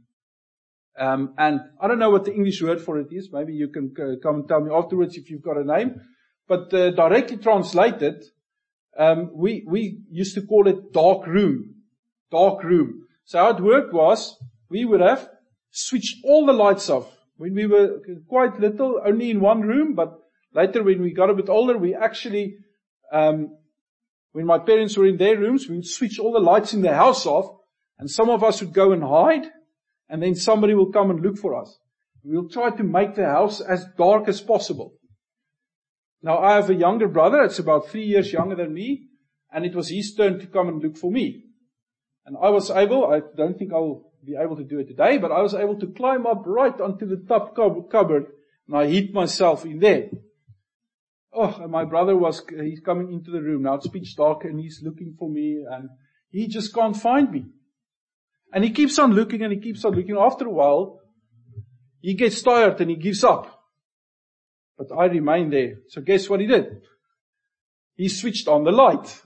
Um, 0.98 1.34
and 1.38 1.62
I 1.82 1.88
don't 1.88 2.00
know 2.00 2.10
what 2.10 2.25
the 2.25 2.34
English 2.34 2.62
word 2.62 2.82
for 2.82 3.00
it 3.00 3.08
is. 3.12 3.30
Maybe 3.32 3.53
you 3.53 3.70
can 3.70 3.94
uh, 3.98 4.20
come 4.22 4.36
and 4.36 4.48
tell 4.48 4.62
me 4.62 4.72
afterwards 4.74 5.18
if 5.18 5.30
you've 5.30 5.41
got 5.41 5.58
a 5.58 5.63
name. 5.63 6.01
But 6.48 6.74
uh, 6.74 6.91
directly 6.91 7.38
translated, 7.38 8.24
um, 8.98 9.32
we 9.34 9.63
we 9.68 10.01
used 10.10 10.36
to 10.36 10.41
call 10.41 10.68
it 10.68 10.91
dark 10.91 11.25
room, 11.25 11.75
dark 12.30 12.63
room. 12.63 13.08
So 13.24 13.39
how 13.39 13.56
it 13.56 13.63
worked 13.63 13.94
was 13.94 14.38
we 14.70 14.84
would 14.84 15.00
have 15.00 15.30
switched 15.72 16.18
all 16.24 16.46
the 16.46 16.54
lights 16.54 16.90
off 16.90 17.12
when 17.38 17.56
we 17.56 17.66
were 17.66 18.01
quite 18.28 18.60
little, 18.60 19.01
only 19.06 19.32
in 19.32 19.40
one 19.40 19.62
room. 19.62 19.96
But 19.96 20.13
later, 20.54 20.84
when 20.84 21.01
we 21.01 21.13
got 21.13 21.30
a 21.30 21.36
bit 21.36 21.50
older, 21.50 21.78
we 21.78 21.96
actually, 21.96 22.58
um, 23.12 23.58
when 24.34 24.46
my 24.46 24.60
parents 24.60 24.98
were 24.98 25.08
in 25.08 25.18
their 25.18 25.38
rooms, 25.38 25.68
we 25.68 25.75
would 25.78 25.88
switch 25.88 26.20
all 26.20 26.34
the 26.34 26.40
lights 26.40 26.74
in 26.74 26.82
the 26.82 26.94
house 26.94 27.25
off, 27.25 27.46
and 27.98 28.10
some 28.10 28.30
of 28.30 28.44
us 28.44 28.62
would 28.62 28.74
go 28.74 28.92
and 28.92 29.04
hide 29.04 29.48
and 30.12 30.22
then 30.22 30.36
somebody 30.36 30.74
will 30.75 30.92
come 30.92 31.10
and 31.10 31.22
look 31.22 31.38
for 31.38 31.60
us. 31.60 31.80
We'll 32.24 32.50
try 32.50 32.70
to 32.70 32.84
make 32.84 33.16
the 33.16 33.25
house 33.25 33.62
as 33.62 33.86
dark 33.98 34.28
as 34.28 34.42
possible. 34.42 34.94
Now 36.22 36.38
I 36.38 36.56
have 36.56 36.70
a 36.70 36.75
younger 36.75 37.08
brother, 37.08 37.44
it's 37.44 37.60
about 37.60 37.88
three 37.88 38.04
years 38.04 38.32
younger 38.32 38.56
than 38.56 38.74
me, 38.74 39.08
and 39.51 39.66
it 39.66 39.74
was 39.74 39.90
his 39.90 40.13
turn 40.13 40.38
to 40.40 40.48
come 40.48 40.68
and 40.68 40.84
look 40.84 40.98
for 40.98 41.10
me. 41.10 41.46
And 42.25 42.36
I 42.40 42.50
was 42.50 42.70
able, 42.70 43.08
I 43.08 43.22
don't 43.36 43.58
think 43.58 43.72
I'll 43.74 44.11
be 44.25 44.36
able 44.40 44.56
to 44.58 44.63
do 44.63 44.80
it 44.80 44.88
today, 44.88 45.18
but 45.18 45.32
I 45.32 45.42
was 45.42 45.54
able 45.54 45.80
to 45.80 45.88
climb 45.88 46.25
up 46.25 46.44
right 46.46 46.80
onto 46.80 47.08
the 47.08 47.24
top 47.28 47.56
cupboard 47.56 48.25
and 48.68 48.78
I 48.78 48.88
hid 48.88 49.13
myself 49.13 49.66
in 49.66 49.80
there. 49.80 50.10
Oh, 51.34 51.60
and 51.62 51.72
my 51.72 51.86
brother 51.86 52.16
was, 52.16 52.44
he's 52.62 52.82
coming 52.82 53.13
into 53.13 53.32
the 53.32 53.42
room 53.42 53.63
now, 53.63 53.75
it's 53.75 53.88
pitch 53.88 54.16
dark 54.16 54.44
and 54.44 54.60
he's 54.60 54.82
looking 54.84 55.16
for 55.18 55.30
me 55.30 55.63
and 55.70 55.90
he 56.30 56.48
just 56.48 56.74
can't 56.74 56.96
find 56.96 57.32
me. 57.32 57.46
And 58.54 58.63
he 58.63 58.72
keeps 58.72 59.00
on 59.00 59.13
looking 59.13 59.42
and 59.42 59.54
he 59.54 59.60
keeps 59.60 59.86
on 59.86 59.94
looking. 59.94 60.18
After 60.18 60.46
a 60.46 60.51
while, 60.51 61.00
he 62.01 62.16
gets 62.16 62.42
tired 62.42 62.82
and 62.82 62.90
he 62.90 62.98
gives 62.98 63.24
up. 63.24 63.63
But 64.78 64.88
I 64.98 65.06
remain 65.06 65.50
there. 65.50 65.75
So 65.88 66.01
guess 66.01 66.30
what 66.30 66.42
he 66.42 66.48
did? 66.48 66.82
He 67.96 68.10
switched 68.10 68.48
on 68.48 68.63
the 68.63 68.72
light 68.72 69.22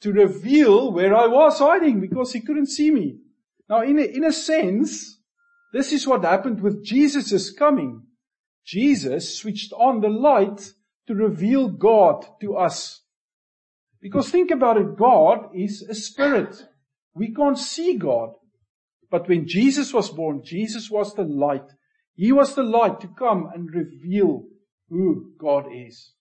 to 0.00 0.12
reveal 0.12 0.92
where 0.92 1.14
I 1.14 1.26
was 1.26 1.58
hiding 1.58 2.00
because 2.00 2.32
he 2.32 2.40
couldn't 2.40 2.68
see 2.68 2.90
me. 2.90 3.18
Now 3.68 3.82
in 3.82 3.98
a, 3.98 4.02
in 4.02 4.24
a 4.24 4.32
sense, 4.32 5.18
this 5.72 5.92
is 5.92 6.06
what 6.06 6.24
happened 6.24 6.60
with 6.60 6.84
Jesus' 6.84 7.50
coming. 7.50 8.02
Jesus 8.64 9.38
switched 9.38 9.72
on 9.72 10.00
the 10.00 10.08
light 10.08 10.72
to 11.06 11.14
reveal 11.14 11.68
God 11.68 12.26
to 12.40 12.56
us. 12.56 13.02
Because 14.00 14.30
think 14.30 14.50
about 14.50 14.76
it, 14.76 14.96
God 14.96 15.50
is 15.54 15.82
a 15.82 15.94
spirit. 15.94 16.64
We 17.14 17.32
can't 17.34 17.58
see 17.58 17.96
God. 17.96 18.30
But 19.10 19.28
when 19.28 19.46
Jesus 19.46 19.92
was 19.92 20.10
born, 20.10 20.42
Jesus 20.44 20.90
was 20.90 21.14
the 21.14 21.24
light. 21.24 21.70
He 22.14 22.32
was 22.32 22.54
the 22.54 22.62
light 22.62 23.00
to 23.00 23.08
come 23.08 23.48
and 23.54 23.72
reveal 23.72 24.44
who 24.88 25.32
God 25.38 25.66
is. 25.72 26.12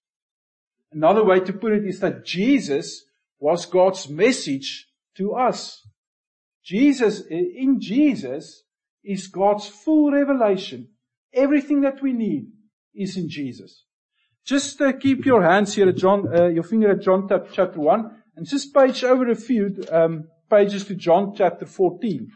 Another 0.92 1.24
way 1.24 1.40
to 1.40 1.54
put 1.54 1.74
it 1.74 1.86
is 1.86 2.00
that 2.02 2.26
Jesus 2.26 3.06
was 3.40 3.66
God's 3.66 4.10
message 4.10 4.88
to 5.16 5.34
us. 5.34 5.88
Jesus, 6.64 7.22
in 7.30 7.80
Jesus 7.80 8.64
is 9.04 9.28
God's 9.28 9.68
full 9.68 10.12
revelation. 10.12 10.90
Everything 11.34 11.82
that 11.82 12.02
we 12.02 12.14
need 12.14 12.48
is 12.94 13.18
in 13.18 13.30
Jesus. 13.30 13.86
Just 14.46 14.82
uh, 14.82 14.94
keep 14.94 15.26
your 15.26 15.44
hands 15.44 15.76
here 15.76 15.90
at 15.90 15.98
John, 15.98 16.28
uh, 16.36 16.48
your 16.48 16.64
finger 16.64 16.92
at 16.92 17.02
John 17.02 17.28
chapter 17.52 17.80
1 17.80 18.12
and 18.36 18.48
just 18.48 18.74
page 18.74 19.04
over 19.04 19.30
a 19.30 19.36
few, 19.36 19.84
um, 19.92 20.28
pages 20.50 20.86
to 20.86 20.96
John 20.96 21.34
chapter 21.36 21.66
14. 21.66 22.32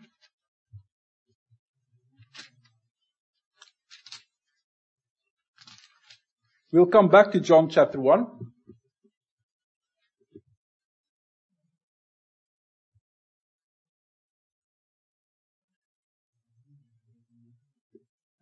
We'll 6.71 6.87
come 6.87 7.07
back 7.07 7.31
to 7.31 7.39
John 7.39 7.69
chapter 7.69 7.99
1. 7.99 8.27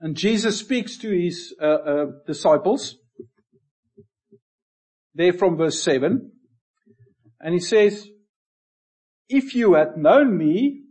And 0.03 0.17
Jesus 0.17 0.59
speaks 0.59 0.97
to 0.97 1.09
his 1.09 1.55
uh, 1.61 1.65
uh, 1.65 2.05
disciples. 2.27 2.97
There 5.15 5.31
from 5.31 5.55
verse 5.55 5.81
7. 5.81 6.29
And 7.39 7.53
he 7.53 7.61
says, 7.61 8.09
if 9.29 9.55
you 9.55 9.75
had 9.75 9.95
known 9.95 10.37
me, 10.37 10.81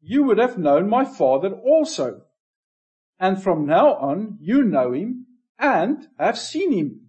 you 0.00 0.22
would 0.22 0.38
have 0.38 0.58
known 0.58 0.88
my 0.88 1.04
father 1.04 1.54
also. 1.54 2.20
And 3.18 3.42
from 3.42 3.66
now 3.66 3.94
on, 3.94 4.38
you 4.40 4.62
know 4.62 4.92
him 4.92 5.26
and 5.58 6.06
have 6.16 6.38
seen 6.38 6.70
him. 6.70 7.00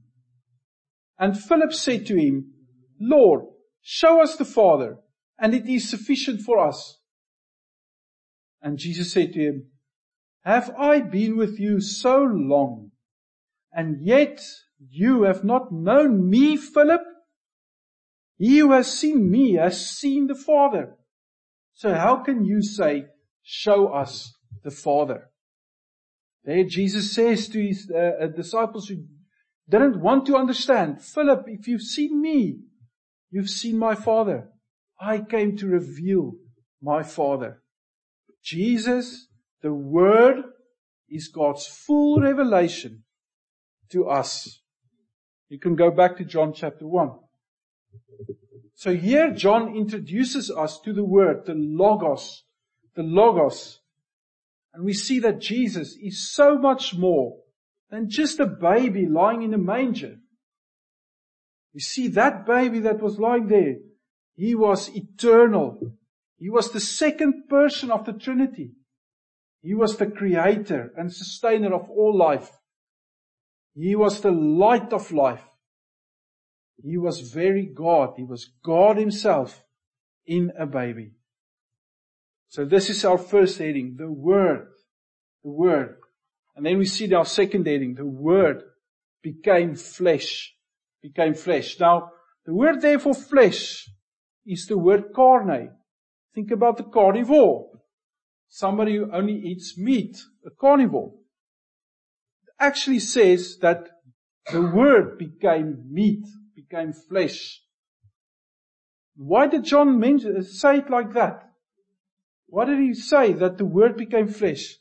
And 1.20 1.40
Philip 1.40 1.72
said 1.72 2.08
to 2.08 2.16
him, 2.16 2.54
Lord, 3.00 3.44
show 3.84 4.24
us 4.24 4.38
the 4.38 4.46
Father, 4.46 4.98
and 5.38 5.54
it 5.54 5.68
is 5.68 5.88
sufficient 5.88 6.42
for 6.42 6.58
us. 6.58 6.98
And 8.60 8.80
Jesus 8.80 9.12
said 9.14 9.34
to 9.34 9.40
him, 9.40 9.68
have 10.48 10.74
I 10.80 11.02
been 11.02 11.36
with 11.36 11.60
you 11.60 11.82
so 11.82 12.20
long 12.24 12.92
and 13.74 13.98
yet 14.00 14.42
you 14.90 15.24
have 15.24 15.44
not 15.44 15.74
known 15.74 16.30
me, 16.30 16.56
Philip? 16.56 17.02
He 18.38 18.60
who 18.60 18.72
has 18.72 18.90
seen 18.98 19.30
me 19.30 19.56
has 19.56 19.90
seen 19.90 20.28
the 20.28 20.36
Father. 20.36 20.96
So 21.74 21.94
how 21.94 22.24
can 22.24 22.46
you 22.46 22.62
say, 22.62 23.08
show 23.44 23.90
us 23.90 24.34
the 24.64 24.72
Father? 24.72 25.30
There 26.46 26.64
Jesus 26.64 27.14
says 27.14 27.50
to 27.50 27.62
his 27.62 27.92
uh, 27.94 27.98
uh, 28.24 28.28
disciples 28.28 28.88
who 28.88 29.04
didn't 29.70 30.00
want 30.00 30.28
to 30.28 30.38
understand, 30.38 31.02
Philip, 31.02 31.44
if 31.48 31.68
you've 31.68 31.82
seen 31.82 32.22
me, 32.22 32.60
you've 33.32 33.50
seen 33.50 33.78
my 33.78 33.96
Father. 33.96 34.48
I 34.98 35.20
came 35.20 35.58
to 35.58 35.68
reveal 35.68 36.36
my 36.82 37.04
Father. 37.04 37.62
Jesus, 38.42 39.28
the 39.62 39.74
Word, 39.74 40.44
is 41.10 41.30
God's 41.30 41.66
full 41.66 42.22
revelation 42.22 43.04
to 43.92 44.10
us. 44.10 44.62
You 45.50 45.60
can 45.60 45.76
go 45.76 45.92
back 45.92 46.18
to 46.18 46.26
John 46.26 46.54
chapter 46.54 46.86
1. 46.86 47.12
So 48.76 48.94
here 48.94 49.32
John 49.34 49.76
introduces 49.76 50.52
us 50.52 50.80
to 50.82 50.94
the 50.94 51.06
Word, 51.06 51.46
the 51.46 51.56
Logos, 51.56 52.44
the 52.96 53.04
Logos, 53.04 53.80
and 54.74 54.86
we 54.86 54.94
see 54.94 55.20
that 55.20 55.40
Jesus 55.40 55.98
is 56.00 56.32
so 56.32 56.58
much 56.58 56.94
more 56.96 57.38
than 57.90 58.10
just 58.10 58.40
a 58.40 58.46
baby 58.46 59.08
lying 59.08 59.42
in 59.42 59.54
a 59.54 59.58
manger. 59.58 60.18
You 61.74 61.80
see 61.80 62.10
that 62.10 62.46
baby 62.46 62.80
that 62.82 63.02
was 63.02 63.18
lying 63.18 63.48
there, 63.48 63.76
he 64.36 64.54
was 64.54 64.90
eternal. 64.96 65.80
He 66.38 66.50
was 66.50 66.72
the 66.72 66.80
second 66.80 67.48
person 67.50 67.90
of 67.90 68.06
the 68.06 68.14
Trinity. 68.14 68.74
He 69.68 69.76
was 69.76 69.98
the 69.98 70.06
creator 70.06 70.94
and 70.96 71.12
sustainer 71.12 71.74
of 71.76 71.90
all 71.90 72.18
life. 72.18 72.50
He 73.76 73.98
was 73.98 74.22
the 74.22 74.32
light 74.32 74.94
of 74.94 75.12
life. 75.12 75.44
He 76.82 76.98
was 76.98 77.20
very 77.20 77.66
God. 77.66 78.14
He 78.16 78.24
was 78.24 78.50
God 78.64 78.96
himself 78.96 79.62
in 80.26 80.54
a 80.58 80.66
baby. 80.66 81.12
So 82.48 82.64
this 82.64 82.90
is 82.90 83.04
our 83.04 83.18
first 83.18 83.58
heading, 83.60 83.98
the 83.98 84.10
Word. 84.10 84.70
The 85.44 85.52
Word. 85.52 85.98
And 86.56 86.66
then 86.66 86.78
we 86.78 86.86
see 86.86 87.14
our 87.14 87.26
second 87.26 87.68
heading, 87.68 87.96
the 87.96 88.06
Word 88.06 88.64
became 89.22 89.76
flesh. 89.76 90.56
Became 91.04 91.34
flesh. 91.34 91.78
Now, 91.78 92.12
the 92.46 92.54
word 92.54 92.80
there 92.80 93.00
for 93.00 93.14
flesh 93.14 93.86
is 94.46 94.66
the 94.68 94.78
word 94.78 95.12
carne. 95.14 95.72
Think 96.34 96.52
about 96.52 96.78
the 96.78 96.84
carnivore. 96.84 97.68
Somebody 98.50 98.96
who 98.98 99.12
only 99.12 99.34
eats 99.34 99.78
meat, 99.78 100.18
a 100.46 100.50
carnivore. 100.50 101.14
Actually 102.60 103.00
says 103.00 103.58
that 103.62 103.88
the 104.52 104.62
word 104.62 105.18
became 105.18 105.84
meat, 105.92 106.26
became 106.56 106.94
flesh. 106.94 107.62
Why 109.16 109.48
did 109.48 109.64
John 109.64 110.00
mention, 110.00 110.38
uh, 110.38 110.42
say 110.44 110.78
it 110.78 110.90
like 110.90 111.14
that? 111.14 111.44
Why 112.48 112.66
did 112.66 112.80
he 112.80 112.94
say 112.94 113.34
that 113.34 113.58
the 113.58 113.66
word 113.66 113.98
became 113.98 114.28
flesh? 114.28 114.78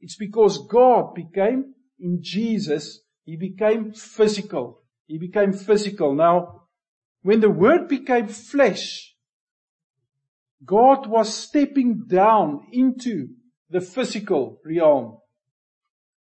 It's 0.00 0.16
because 0.16 0.66
God 0.68 1.14
became, 1.14 1.74
in 1.98 2.18
Jesus, 2.22 3.00
he 3.24 3.36
became 3.36 3.92
physical. 3.92 4.82
He 5.06 5.18
became 5.18 5.52
physical. 5.52 6.14
Now, 6.14 6.62
when 7.22 7.40
the 7.40 7.50
word 7.50 7.88
became 7.88 8.28
flesh, 8.28 9.09
God 10.64 11.06
was 11.06 11.34
stepping 11.34 12.04
down 12.06 12.66
into 12.72 13.28
the 13.70 13.80
physical 13.80 14.60
realm. 14.64 15.18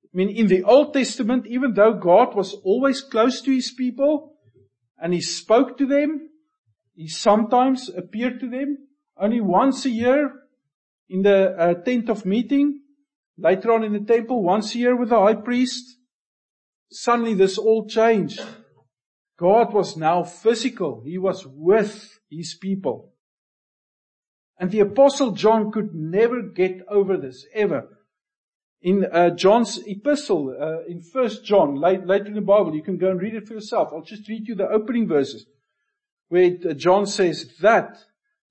I 0.05 0.17
mean, 0.17 0.29
in 0.31 0.47
the 0.47 0.65
Old 0.65 0.93
Testament, 0.93 1.47
even 1.47 1.75
though 1.75 1.95
God 1.95 2.35
was 2.35 2.55
always 2.65 3.01
close 3.01 3.41
to 3.43 3.53
his 3.53 3.73
people 3.73 4.37
and 4.99 5.13
he 5.13 5.21
spoke 5.21 5.79
to 5.79 5.87
them, 5.87 6.29
he 6.95 7.09
sometimes 7.09 7.89
appeared 7.89 8.41
to 8.41 8.49
them 8.49 8.89
only 9.17 9.41
once 9.41 9.85
a 9.85 9.91
year 9.91 10.33
in 11.09 11.23
the 11.23 11.51
uh, 11.59 11.75
tent 11.75 12.09
of 12.09 12.25
meeting, 12.25 12.81
later 13.37 13.73
on 13.73 13.85
in 13.85 13.93
the 13.93 14.01
temple, 14.01 14.43
once 14.43 14.75
a 14.75 14.79
year 14.79 14.97
with 14.97 15.09
the 15.09 15.19
high 15.19 15.35
priest. 15.35 15.97
Suddenly 16.91 17.35
this 17.35 17.59
all 17.59 17.87
changed. 17.87 18.41
God 19.39 19.73
was 19.73 19.97
now 19.97 20.23
physical. 20.23 21.03
He 21.05 21.19
was 21.19 21.47
with 21.47 22.19
his 22.31 22.57
people. 22.61 23.10
And 24.61 24.71
the 24.71 24.81
apostle 24.81 25.31
John 25.33 25.73
could 25.73 25.95
never 25.95 26.43
get 26.43 26.83
over 26.87 27.17
this, 27.17 27.47
ever. 27.55 27.89
In 28.83 29.07
uh, 29.11 29.31
John's 29.31 29.81
epistle, 29.87 30.55
uh, 30.61 30.85
in 30.87 31.01
First 31.01 31.47
John, 31.47 31.77
late, 31.77 32.07
later 32.07 32.27
in 32.27 32.35
the 32.35 32.43
Bible, 32.43 32.75
you 32.75 32.83
can 32.83 32.99
go 32.99 33.11
and 33.11 33.21
read 33.21 33.35
it 33.35 33.49
for 33.49 33.55
yourself. 33.55 33.89
I'll 33.91 34.03
just 34.03 34.29
read 34.29 34.47
you 34.47 34.55
the 34.55 34.69
opening 34.69 35.09
verses, 35.09 35.47
where 36.29 36.43
it, 36.43 36.67
uh, 36.67 36.75
John 36.75 37.07
says 37.07 37.57
that, 37.63 37.97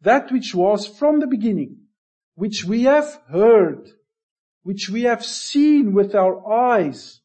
that 0.02 0.32
which 0.32 0.56
was 0.56 0.88
from 0.88 1.20
the 1.20 1.28
beginning, 1.28 1.78
which 2.34 2.66
we 2.66 2.84
have 2.84 3.22
heard, 3.30 3.90
which 4.64 4.90
we 4.90 5.04
have 5.04 5.24
seen 5.24 5.94
with 5.94 6.16
our 6.16 6.52
eyes, 6.52 7.22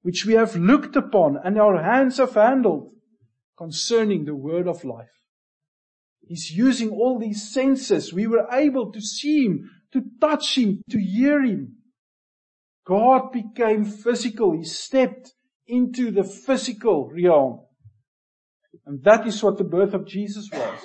which 0.00 0.24
we 0.24 0.32
have 0.34 0.56
looked 0.56 0.96
upon 0.96 1.38
and 1.44 1.58
our 1.58 1.82
hands 1.82 2.16
have 2.16 2.32
handled 2.32 2.92
concerning 3.58 4.24
the 4.24 4.34
word 4.34 4.66
of 4.66 4.84
life. 4.84 5.19
He's 6.30 6.52
using 6.52 6.90
all 6.90 7.18
these 7.18 7.50
senses. 7.50 8.12
We 8.12 8.28
were 8.28 8.46
able 8.52 8.92
to 8.92 9.00
see 9.00 9.46
him, 9.46 9.68
to 9.92 10.04
touch 10.20 10.56
him, 10.56 10.80
to 10.88 11.00
hear 11.00 11.42
him. 11.42 11.78
God 12.86 13.32
became 13.32 13.84
physical. 13.84 14.52
He 14.52 14.62
stepped 14.62 15.32
into 15.66 16.12
the 16.12 16.22
physical 16.22 17.10
realm. 17.10 17.62
And 18.86 19.02
that 19.02 19.26
is 19.26 19.42
what 19.42 19.58
the 19.58 19.64
birth 19.64 19.92
of 19.92 20.06
Jesus 20.06 20.48
was. 20.52 20.78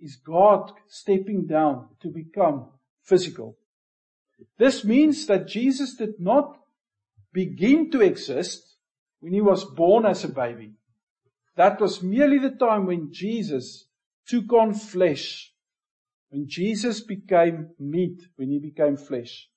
Is 0.00 0.16
God 0.16 0.72
stepping 0.88 1.44
down 1.46 1.88
to 2.00 2.08
become 2.08 2.70
physical. 3.02 3.58
This 4.56 4.86
means 4.86 5.26
that 5.26 5.48
Jesus 5.48 5.96
did 5.96 6.14
not 6.18 6.56
begin 7.34 7.90
to 7.90 8.00
exist 8.00 8.76
when 9.20 9.34
he 9.34 9.42
was 9.42 9.66
born 9.66 10.06
as 10.06 10.24
a 10.24 10.28
baby. 10.28 10.76
That 11.56 11.78
was 11.78 12.02
merely 12.02 12.38
the 12.38 12.56
time 12.56 12.86
when 12.86 13.12
Jesus 13.12 13.87
took 14.28 14.52
on 14.52 14.74
flesh. 14.74 15.52
When 16.30 16.46
Jesus 16.46 17.00
became 17.00 17.70
meat, 17.78 18.20
when 18.36 18.50
he 18.50 18.58
became 18.58 18.96
flesh. 18.96 19.48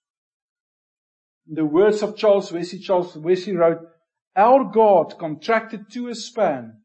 In 1.48 1.56
the 1.56 1.66
words 1.66 2.02
of 2.02 2.16
Charles 2.16 2.52
Wesley, 2.52 2.80
Charles 2.80 3.16
Wesley 3.18 3.56
wrote, 3.56 3.82
Our 4.36 4.72
God 4.72 5.18
contracted 5.20 5.92
to 5.92 6.08
a 6.08 6.16
span, 6.16 6.82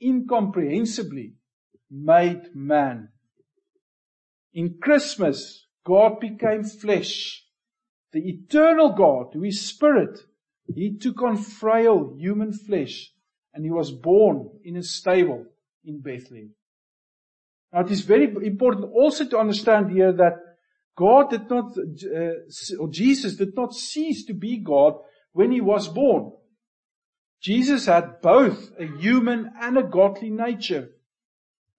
incomprehensibly 0.00 1.34
made 1.90 2.54
man. 2.54 3.10
In 4.52 4.78
Christmas, 4.80 5.66
God 5.86 6.18
became 6.18 6.64
flesh. 6.64 7.44
The 8.12 8.28
eternal 8.28 8.90
God, 8.90 9.34
who 9.34 9.44
is 9.44 9.68
spirit, 9.68 10.18
he 10.74 10.96
took 10.96 11.22
on 11.22 11.36
frail 11.36 12.16
human 12.18 12.52
flesh 12.52 13.12
and 13.54 13.64
he 13.64 13.70
was 13.70 13.92
born 13.92 14.50
in 14.64 14.76
a 14.76 14.82
stable 14.82 15.46
in 15.84 16.00
Bethlehem. 16.00 16.54
Now 17.72 17.80
it 17.80 17.90
is 17.90 18.00
very 18.00 18.24
important 18.24 18.90
also 18.92 19.24
to 19.26 19.38
understand 19.38 19.90
here 19.90 20.12
that 20.12 20.34
God 20.96 21.30
did 21.30 21.48
not, 21.48 21.76
uh, 21.78 22.78
or 22.78 22.88
Jesus 22.90 23.36
did 23.36 23.54
not 23.56 23.74
cease 23.74 24.24
to 24.26 24.34
be 24.34 24.58
God 24.58 24.94
when 25.32 25.52
he 25.52 25.60
was 25.60 25.88
born. 25.88 26.32
Jesus 27.40 27.86
had 27.86 28.20
both 28.20 28.70
a 28.78 28.86
human 28.86 29.50
and 29.60 29.78
a 29.78 29.82
godly 29.82 30.30
nature. 30.30 30.90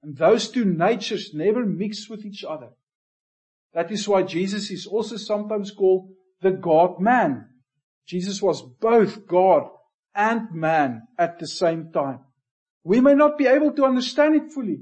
And 0.02 0.18
those 0.18 0.50
two 0.50 0.66
natures 0.66 1.34
never 1.34 1.66
mix 1.66 2.10
with 2.10 2.26
each 2.26 2.44
other. 2.44 2.70
That 3.74 3.92
is 3.92 4.08
why 4.08 4.24
Jesus 4.24 4.72
is 4.72 4.88
also 4.88 5.18
sometimes 5.18 5.72
called 5.72 6.10
the 6.42 6.52
God 6.52 7.00
man. 7.00 7.48
Jesus 8.08 8.42
was 8.42 8.62
both 8.62 9.28
God 9.28 9.70
and 10.16 10.52
man 10.52 11.04
at 11.18 11.40
the 11.40 11.48
same 11.48 11.92
time. 11.92 12.20
We 12.84 13.00
may 13.00 13.14
not 13.14 13.38
be 13.38 13.46
able 13.46 13.74
to 13.74 13.86
understand 13.86 14.36
it 14.36 14.52
fully, 14.52 14.80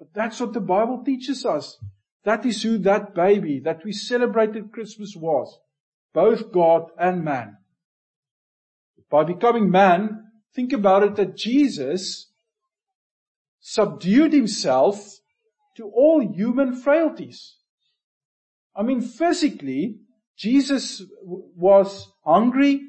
but 0.00 0.08
that's 0.14 0.40
what 0.40 0.54
the 0.54 0.60
Bible 0.60 1.02
teaches 1.04 1.44
us. 1.44 1.78
That 2.24 2.46
is 2.46 2.62
who 2.62 2.78
that 2.78 3.14
baby 3.14 3.60
that 3.60 3.84
we 3.84 3.92
celebrated 3.92 4.72
Christmas 4.72 5.14
was. 5.14 5.60
Both 6.14 6.52
God 6.52 6.90
and 6.98 7.22
man. 7.22 7.58
By 9.10 9.24
becoming 9.24 9.70
man, 9.70 10.24
think 10.54 10.72
about 10.72 11.02
it 11.02 11.16
that 11.16 11.36
Jesus 11.36 12.30
subdued 13.60 14.32
himself 14.32 15.18
to 15.76 15.84
all 15.84 16.20
human 16.20 16.80
frailties. 16.80 17.56
I 18.74 18.82
mean, 18.82 19.02
physically, 19.02 19.98
Jesus 20.38 21.02
was 21.22 22.08
hungry. 22.24 22.80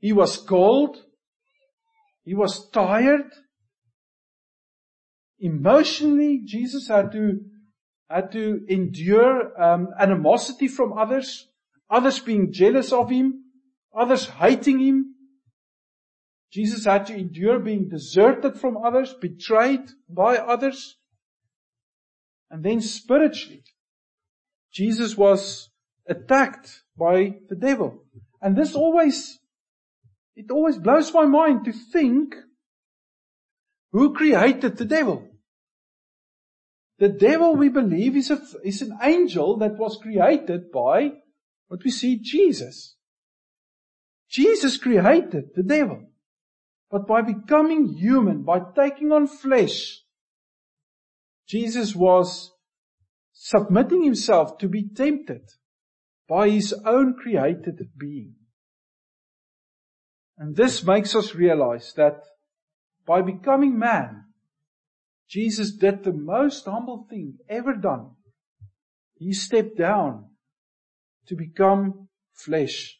He 0.00 0.12
was 0.12 0.38
cold. 0.38 0.96
He 2.24 2.34
was 2.34 2.68
tired. 2.70 3.30
Emotionally, 5.38 6.42
Jesus 6.44 6.88
had 6.88 7.12
to 7.12 7.40
had 8.08 8.30
to 8.32 8.64
endure 8.68 9.60
um, 9.60 9.88
animosity 9.98 10.68
from 10.68 10.92
others, 10.92 11.48
others 11.90 12.20
being 12.20 12.52
jealous 12.52 12.92
of 12.92 13.10
him, 13.10 13.44
others 13.96 14.26
hating 14.26 14.78
him. 14.78 15.14
Jesus 16.52 16.84
had 16.84 17.06
to 17.06 17.14
endure 17.14 17.58
being 17.58 17.88
deserted 17.88 18.56
from 18.58 18.76
others, 18.76 19.12
betrayed 19.14 19.90
by 20.08 20.36
others. 20.36 20.96
And 22.48 22.64
then 22.64 22.80
spiritually, 22.80 23.64
Jesus 24.72 25.16
was 25.16 25.68
attacked 26.08 26.84
by 26.96 27.34
the 27.48 27.56
devil. 27.56 28.04
And 28.40 28.56
this 28.56 28.76
always, 28.76 29.40
it 30.36 30.50
always 30.50 30.78
blows 30.78 31.12
my 31.12 31.26
mind 31.26 31.64
to 31.64 31.72
think 31.72 32.36
who 33.96 34.12
created 34.12 34.76
the 34.76 34.84
devil. 34.84 35.26
The 36.98 37.08
devil, 37.08 37.56
we 37.56 37.70
believe, 37.70 38.14
is, 38.14 38.30
a, 38.30 38.38
is 38.62 38.82
an 38.82 38.98
angel 39.02 39.56
that 39.56 39.78
was 39.78 39.98
created 40.02 40.70
by 40.70 41.12
what 41.68 41.82
we 41.82 41.90
see 41.90 42.18
Jesus. 42.22 42.94
Jesus 44.28 44.76
created 44.76 45.44
the 45.54 45.62
devil. 45.62 46.10
But 46.90 47.06
by 47.06 47.22
becoming 47.22 47.94
human, 47.94 48.42
by 48.42 48.60
taking 48.76 49.12
on 49.12 49.28
flesh, 49.28 50.02
Jesus 51.48 51.94
was 51.94 52.52
submitting 53.32 54.04
himself 54.04 54.58
to 54.58 54.68
be 54.68 54.90
tempted 54.94 55.52
by 56.28 56.50
his 56.50 56.74
own 56.84 57.14
created 57.14 57.80
being. 57.96 58.34
And 60.36 60.54
this 60.54 60.84
makes 60.84 61.14
us 61.14 61.34
realize 61.34 61.94
that 61.96 62.20
by 63.06 63.22
becoming 63.22 63.78
man, 63.78 64.24
Jesus 65.28 65.72
did 65.72 66.04
the 66.04 66.12
most 66.12 66.64
humble 66.66 67.06
thing 67.08 67.38
ever 67.48 67.74
done. 67.74 68.10
He 69.16 69.32
stepped 69.32 69.76
down 69.76 70.26
to 71.26 71.34
become 71.34 72.08
flesh. 72.32 72.98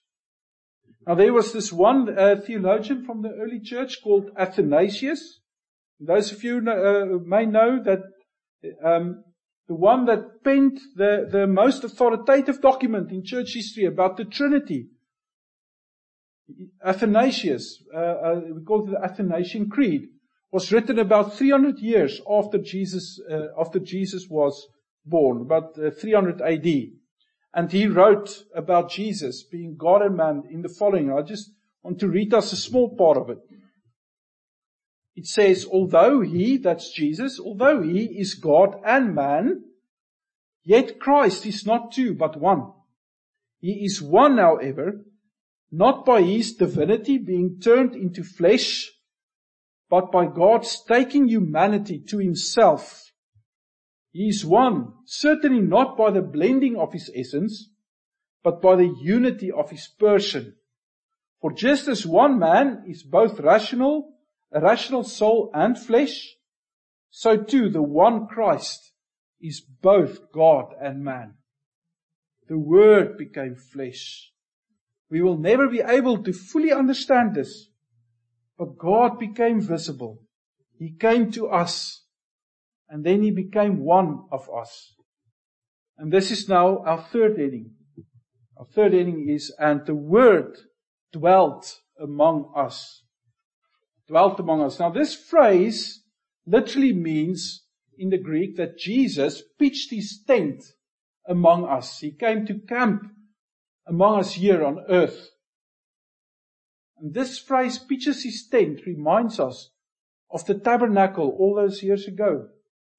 Now 1.07 1.15
there 1.15 1.33
was 1.33 1.53
this 1.53 1.73
one 1.73 2.19
uh, 2.19 2.37
theologian 2.45 3.05
from 3.05 3.23
the 3.23 3.31
early 3.31 3.61
church 3.61 4.03
called 4.03 4.31
Athanasius. 4.37 5.41
Those 6.01 6.33
of 6.33 6.43
you 6.43 6.59
uh, 6.59 7.19
may 7.25 7.47
know 7.47 7.83
that 7.83 8.01
um, 8.85 9.25
the 9.69 9.75
one 9.75 10.07
that 10.07 10.43
penned 10.45 10.79
the, 10.95 11.29
the 11.31 11.47
most 11.47 11.85
authoritative 11.85 12.61
document 12.61 13.11
in 13.11 13.25
church 13.25 13.55
history 13.55 13.85
about 13.85 14.17
the 14.17 14.25
Trinity. 14.25 14.89
Athanasius, 16.85 17.83
uh, 17.93 17.99
uh, 17.99 18.41
we 18.55 18.63
call 18.63 18.87
it 18.87 18.93
the 18.93 19.05
Athanasian 19.05 19.69
Creed 19.69 20.09
was 20.53 20.71
written 20.73 20.99
about 20.99 21.35
300 21.35 21.79
years 21.81 22.21
after 22.31 22.59
Jesus, 22.59 23.21
uh, 23.31 23.49
after 23.59 23.79
Jesus 23.79 24.27
was 24.29 24.67
born, 25.05 25.43
about 25.43 25.79
uh, 25.79 25.91
300 25.91 26.41
AD. 26.41 26.67
And 27.53 27.73
he 27.73 27.87
wrote 27.87 28.45
about 28.55 28.91
Jesus 28.91 29.43
being 29.43 29.77
God 29.77 30.03
and 30.03 30.17
man 30.17 30.45
in 30.51 30.63
the 30.63 30.69
following. 30.69 31.13
I 31.13 31.23
just 31.23 31.51
want 31.83 31.99
to 32.01 32.09
read 32.09 32.33
us 32.35 32.53
a 32.53 32.57
small 32.57 32.95
part 32.97 33.17
of 33.17 33.31
it. 33.31 33.39
It 35.15 35.27
says, 35.27 35.67
although 35.71 36.21
he, 36.21 36.59
that's 36.59 36.93
Jesus, 36.93 37.41
although 37.41 37.83
he 37.83 38.05
is 38.05 38.35
God 38.35 38.81
and 38.85 39.15
man, 39.15 39.65
yet 40.63 41.01
Christ 41.01 41.47
is 41.47 41.65
not 41.65 41.93
two, 41.93 42.15
but 42.15 42.39
one. 42.39 42.73
He 43.61 43.85
is 43.87 44.03
one, 44.03 44.37
however, 44.37 45.06
not 45.71 46.05
by 46.05 46.23
his 46.23 46.55
divinity 46.55 47.19
being 47.19 47.59
turned 47.61 47.95
into 47.95 48.23
flesh, 48.23 48.91
but 49.89 50.11
by 50.11 50.27
God's 50.27 50.83
taking 50.85 51.29
humanity 51.29 52.03
to 52.09 52.19
himself. 52.19 53.13
He 54.13 54.29
is 54.29 54.45
one, 54.45 54.95
certainly 55.05 55.61
not 55.61 55.97
by 55.97 56.11
the 56.11 56.23
blending 56.23 56.77
of 56.77 56.93
his 56.93 57.11
essence, 57.15 57.71
but 58.43 58.63
by 58.63 58.77
the 58.77 58.95
unity 59.01 59.51
of 59.51 59.71
his 59.71 59.89
person. 59.99 60.57
For 61.41 61.53
just 61.53 61.89
as 61.89 62.07
one 62.07 62.39
man 62.39 62.85
is 62.89 63.03
both 63.03 63.41
rational, 63.41 64.15
a 64.53 64.61
rational 64.61 65.05
soul 65.05 65.51
and 65.53 65.79
flesh, 65.79 66.35
so 67.11 67.37
too 67.37 67.69
the 67.69 67.83
one 67.83 68.27
Christ 68.27 68.93
is 69.41 69.61
both 69.61 70.33
God 70.33 70.73
and 70.81 71.05
man. 71.05 71.35
The 72.49 72.59
Word 72.59 73.19
became 73.19 73.57
flesh. 73.57 74.33
We 75.11 75.23
will 75.23 75.39
never 75.39 75.69
be 75.69 75.81
able 75.81 76.23
to 76.23 76.33
fully 76.33 76.73
understand 76.73 77.35
this 77.35 77.69
but 78.59 78.79
God 78.79 79.19
became 79.19 79.61
visible. 79.61 80.23
He 80.79 80.93
came 80.93 81.31
to 81.33 81.49
us 81.49 82.05
and 82.89 83.05
then 83.05 83.23
he 83.23 83.31
became 83.31 83.85
one 83.85 84.25
of 84.31 84.49
us. 84.51 84.95
And 85.99 86.13
this 86.13 86.31
is 86.31 86.49
now 86.49 86.79
our 86.85 87.03
third 87.03 87.39
heading. 87.39 87.73
Our 88.57 88.67
third 88.67 88.93
heading 88.93 89.29
is, 89.29 89.55
and 89.59 89.85
the 89.85 89.95
word 89.95 90.57
dwelt 91.13 91.81
among 92.01 92.53
us. 92.57 93.03
Dwelt 94.09 94.39
among 94.41 94.63
us. 94.63 94.79
Now 94.79 94.91
this 94.91 95.15
phrase 95.15 96.03
literally 96.47 96.93
means 96.93 97.65
in 97.99 98.11
the 98.11 98.19
Greek 98.19 98.57
that 98.57 98.79
Jesus 98.79 99.43
pitched 99.59 99.91
his 99.91 100.23
tent 100.27 100.63
among 101.29 101.65
us. 101.67 101.99
He 101.99 102.13
came 102.13 102.47
to 102.47 102.61
camp 102.69 103.03
among 103.87 104.21
us 104.21 104.35
here 104.35 104.65
on 104.65 104.85
earth. 104.89 105.31
And 106.99 107.13
this 107.15 107.39
phrase, 107.39 107.79
pitches 107.79 108.25
his 108.25 108.47
tent, 108.51 108.81
reminds 108.87 109.39
us 109.39 109.71
of 110.31 110.45
the 110.47 110.55
tabernacle 110.55 111.37
all 111.39 111.55
those 111.55 111.83
years 111.83 112.07
ago 112.07 112.49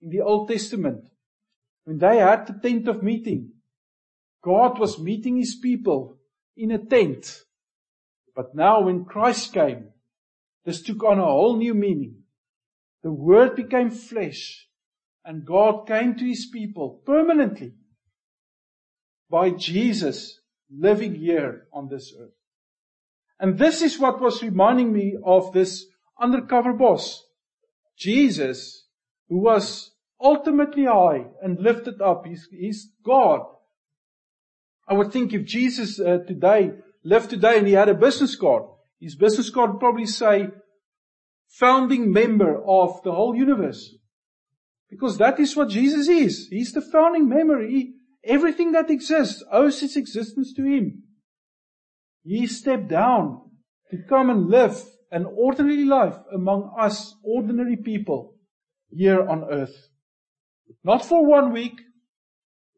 in 0.02 0.10
the 0.10 0.22
Old 0.22 0.48
Testament. 0.48 1.10
When 1.84 1.98
they 1.98 2.18
had 2.18 2.48
the 2.48 2.54
tent 2.54 2.88
of 2.88 3.04
meeting, 3.04 3.52
God 4.44 4.80
was 4.80 5.00
meeting 5.00 5.38
his 5.38 5.56
people 5.56 6.18
in 6.56 6.72
a 6.72 6.78
tent. 6.78 7.44
But 8.36 8.56
now 8.56 8.82
when 8.82 9.06
Christ 9.06 9.54
came, 9.54 9.90
this 10.64 10.82
took 10.82 11.04
on 11.04 11.20
a 11.20 11.26
whole 11.26 11.58
new 11.58 11.74
meaning. 11.74 12.24
The 13.04 13.12
word 13.12 13.56
became 13.56 13.90
flesh 13.90 14.68
and 15.28 15.46
God 15.46 15.88
came 15.88 16.16
to 16.16 16.26
his 16.26 16.46
people 16.46 17.02
permanently 17.06 17.74
by 19.30 19.50
Jesus 19.50 20.40
living 20.72 21.16
here 21.16 21.68
on 21.74 21.90
this 21.90 22.14
earth. 22.20 22.32
And 23.40 23.58
this 23.58 23.82
is 23.82 24.00
what 24.00 24.22
was 24.22 24.42
reminding 24.42 24.92
me 24.92 25.16
of 25.24 25.54
this 25.54 25.86
undercover 26.20 26.74
boss. 26.74 27.24
Jesus, 27.98 28.86
who 29.30 29.40
was 29.40 29.92
ultimately 30.22 30.86
high 30.86 31.26
and 31.42 31.60
lifted 31.60 32.02
up. 32.02 32.26
He's, 32.26 32.48
he's 32.52 32.92
God. 33.06 33.42
I 34.88 34.94
would 34.94 35.12
think 35.12 35.34
if 35.34 35.46
Jesus 35.46 36.00
uh, 36.00 36.20
today 36.28 36.72
lived 37.04 37.30
today 37.30 37.58
and 37.58 37.68
he 37.68 37.74
had 37.74 37.90
a 37.90 37.94
business 37.94 38.36
card, 38.36 38.64
his 39.00 39.16
business 39.16 39.50
card 39.50 39.74
would 39.74 39.80
probably 39.80 40.06
say 40.06 40.48
founding 41.48 42.12
member 42.12 42.62
of 42.66 43.02
the 43.04 43.12
whole 43.12 43.36
universe. 43.36 43.96
Because 44.90 45.18
that 45.18 45.40
is 45.40 45.56
what 45.56 45.70
Jesus 45.70 46.08
is. 46.08 46.48
He's 46.50 46.72
the 46.72 46.82
founding 46.82 47.28
member. 47.28 47.62
He, 47.66 47.94
everything 48.28 48.74
that 48.74 48.90
exists 48.90 49.44
owes 49.52 49.82
its 49.82 49.96
existence 49.96 50.54
to 50.54 50.64
him. 50.64 51.04
He 52.24 52.46
stepped 52.46 52.90
down 52.90 53.42
to 53.92 53.98
come 54.10 54.30
and 54.30 54.50
live 54.50 54.84
an 55.12 55.26
ordinary 55.26 55.86
life 55.86 56.18
among 56.34 56.74
us 56.78 57.16
ordinary 57.24 57.78
people 57.78 58.36
here 58.90 59.26
on 59.28 59.46
earth. 59.50 59.88
Not 60.84 61.06
for 61.06 61.26
one 61.26 61.54
week, 61.54 61.80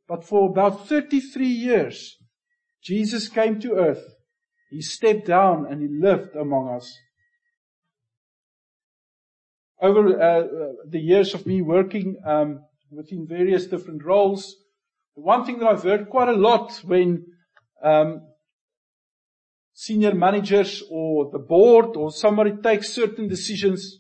but 0.08 0.24
for 0.24 0.50
about 0.50 0.88
33 0.88 1.48
years. 1.48 2.18
Jesus 2.84 3.28
came 3.28 3.60
to 3.62 3.74
earth. 3.74 4.04
He 4.70 4.82
stepped 4.82 5.26
down 5.26 5.66
and 5.70 5.82
he 5.82 5.88
lived 5.88 6.36
among 6.36 6.70
us. 6.70 6.96
Over 9.82 10.22
uh, 10.22 10.44
the 10.88 11.00
years 11.00 11.34
of 11.34 11.46
me 11.46 11.62
working 11.62 12.18
um, 12.26 12.66
within 12.92 13.26
various 13.28 13.66
different 13.66 14.04
roles, 14.04 14.56
one 15.16 15.46
thing 15.46 15.60
that 15.60 15.68
I've 15.68 15.84
heard 15.84 16.10
quite 16.10 16.30
a 16.30 16.34
lot 16.34 16.82
when 16.86 17.26
um, 17.84 18.22
senior 19.74 20.14
managers 20.14 20.84
or 20.90 21.30
the 21.32 21.40
board 21.40 21.96
or 21.96 22.12
somebody 22.12 22.52
takes 22.62 22.90
certain 22.90 23.28
decisions 23.28 24.00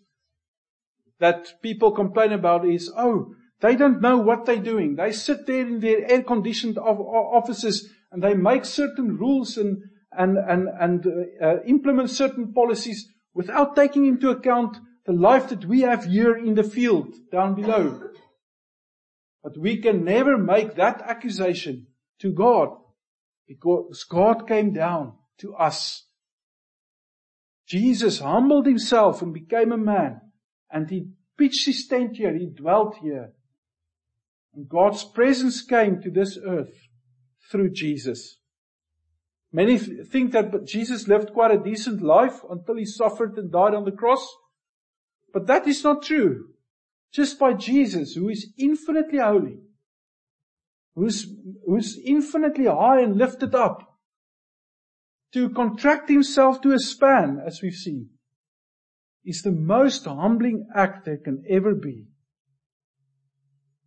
that 1.20 1.62
people 1.62 1.92
complain 1.92 2.32
about 2.32 2.68
is, 2.68 2.92
oh, 2.98 3.34
they 3.62 3.76
don't 3.76 4.02
know 4.02 4.18
what 4.18 4.46
they're 4.46 4.58
doing. 4.58 4.96
They 4.96 5.12
sit 5.12 5.46
there 5.46 5.68
in 5.68 5.80
their 5.80 6.10
air 6.10 6.24
conditioned 6.24 6.78
offices 6.78 7.90
and 8.12 8.24
they 8.24 8.34
make 8.34 8.66
certain 8.66 9.18
rules 9.18 9.58
and, 9.58 9.78
and, 10.12 10.38
and, 10.38 10.70
and 10.80 11.06
uh, 11.42 11.62
implement 11.64 12.10
certain 12.10 12.54
policies 12.54 13.08
without 13.34 13.76
taking 13.76 14.06
into 14.06 14.30
account 14.30 14.78
the 15.06 15.14
life 15.14 15.50
that 15.50 15.66
we 15.66 15.82
have 15.82 16.06
here 16.06 16.38
in 16.38 16.56
the 16.56 16.64
field 16.64 17.14
down 17.32 17.56
below. 17.56 18.02
But 19.44 19.58
we 19.58 19.78
can 19.78 20.04
never 20.04 20.38
make 20.38 20.76
that 20.76 21.02
accusation 21.02 21.88
to 22.20 22.32
God 22.32 22.70
because 23.48 24.06
God 24.10 24.48
came 24.48 24.74
down 24.74 25.14
to 25.40 25.56
us. 25.56 26.06
Jesus 27.66 28.20
humbled 28.20 28.66
himself 28.66 29.22
and 29.22 29.34
became 29.34 29.72
a 29.72 29.78
man 29.78 30.22
and 30.72 30.90
he 30.90 31.10
pitched 31.38 31.66
his 31.66 31.88
tent 31.88 32.18
here. 32.18 32.34
He 32.34 32.48
dwelt 32.48 32.98
here. 33.02 33.34
And 34.54 34.68
God's 34.68 35.04
presence 35.04 35.62
came 35.62 36.02
to 36.02 36.12
this 36.12 36.38
earth 36.44 36.88
through 37.52 37.72
Jesus. 37.72 38.40
Many 39.52 39.80
th- 39.80 40.08
think 40.08 40.32
that 40.34 40.66
Jesus 40.66 41.08
lived 41.08 41.34
quite 41.34 41.52
a 41.52 41.64
decent 41.64 42.02
life 42.02 42.42
until 42.50 42.76
he 42.76 42.86
suffered 42.86 43.38
and 43.38 43.52
died 43.52 43.74
on 43.74 43.86
the 43.86 43.92
cross. 43.92 44.28
But 45.34 45.48
that 45.48 45.68
is 45.68 45.84
not 45.84 46.04
true. 46.04 46.50
Just 47.12 47.40
by 47.40 47.54
Jesus, 47.54 48.14
who 48.14 48.30
is 48.30 48.54
infinitely 48.58 49.20
holy, 49.20 49.60
who's, 50.96 51.28
who's 51.66 52.00
infinitely 52.06 52.66
high 52.66 53.02
and 53.02 53.18
lifted 53.18 53.56
up, 53.56 53.98
to 55.34 55.50
contract 55.50 56.10
himself 56.10 56.62
to 56.62 56.72
a 56.72 56.80
span, 56.80 57.42
as 57.46 57.62
we've 57.62 57.74
seen, 57.74 58.10
is 59.24 59.42
the 59.42 59.52
most 59.52 60.06
humbling 60.06 60.68
act 60.76 61.06
there 61.06 61.18
can 61.18 61.44
ever 61.50 61.76
be. 61.76 62.06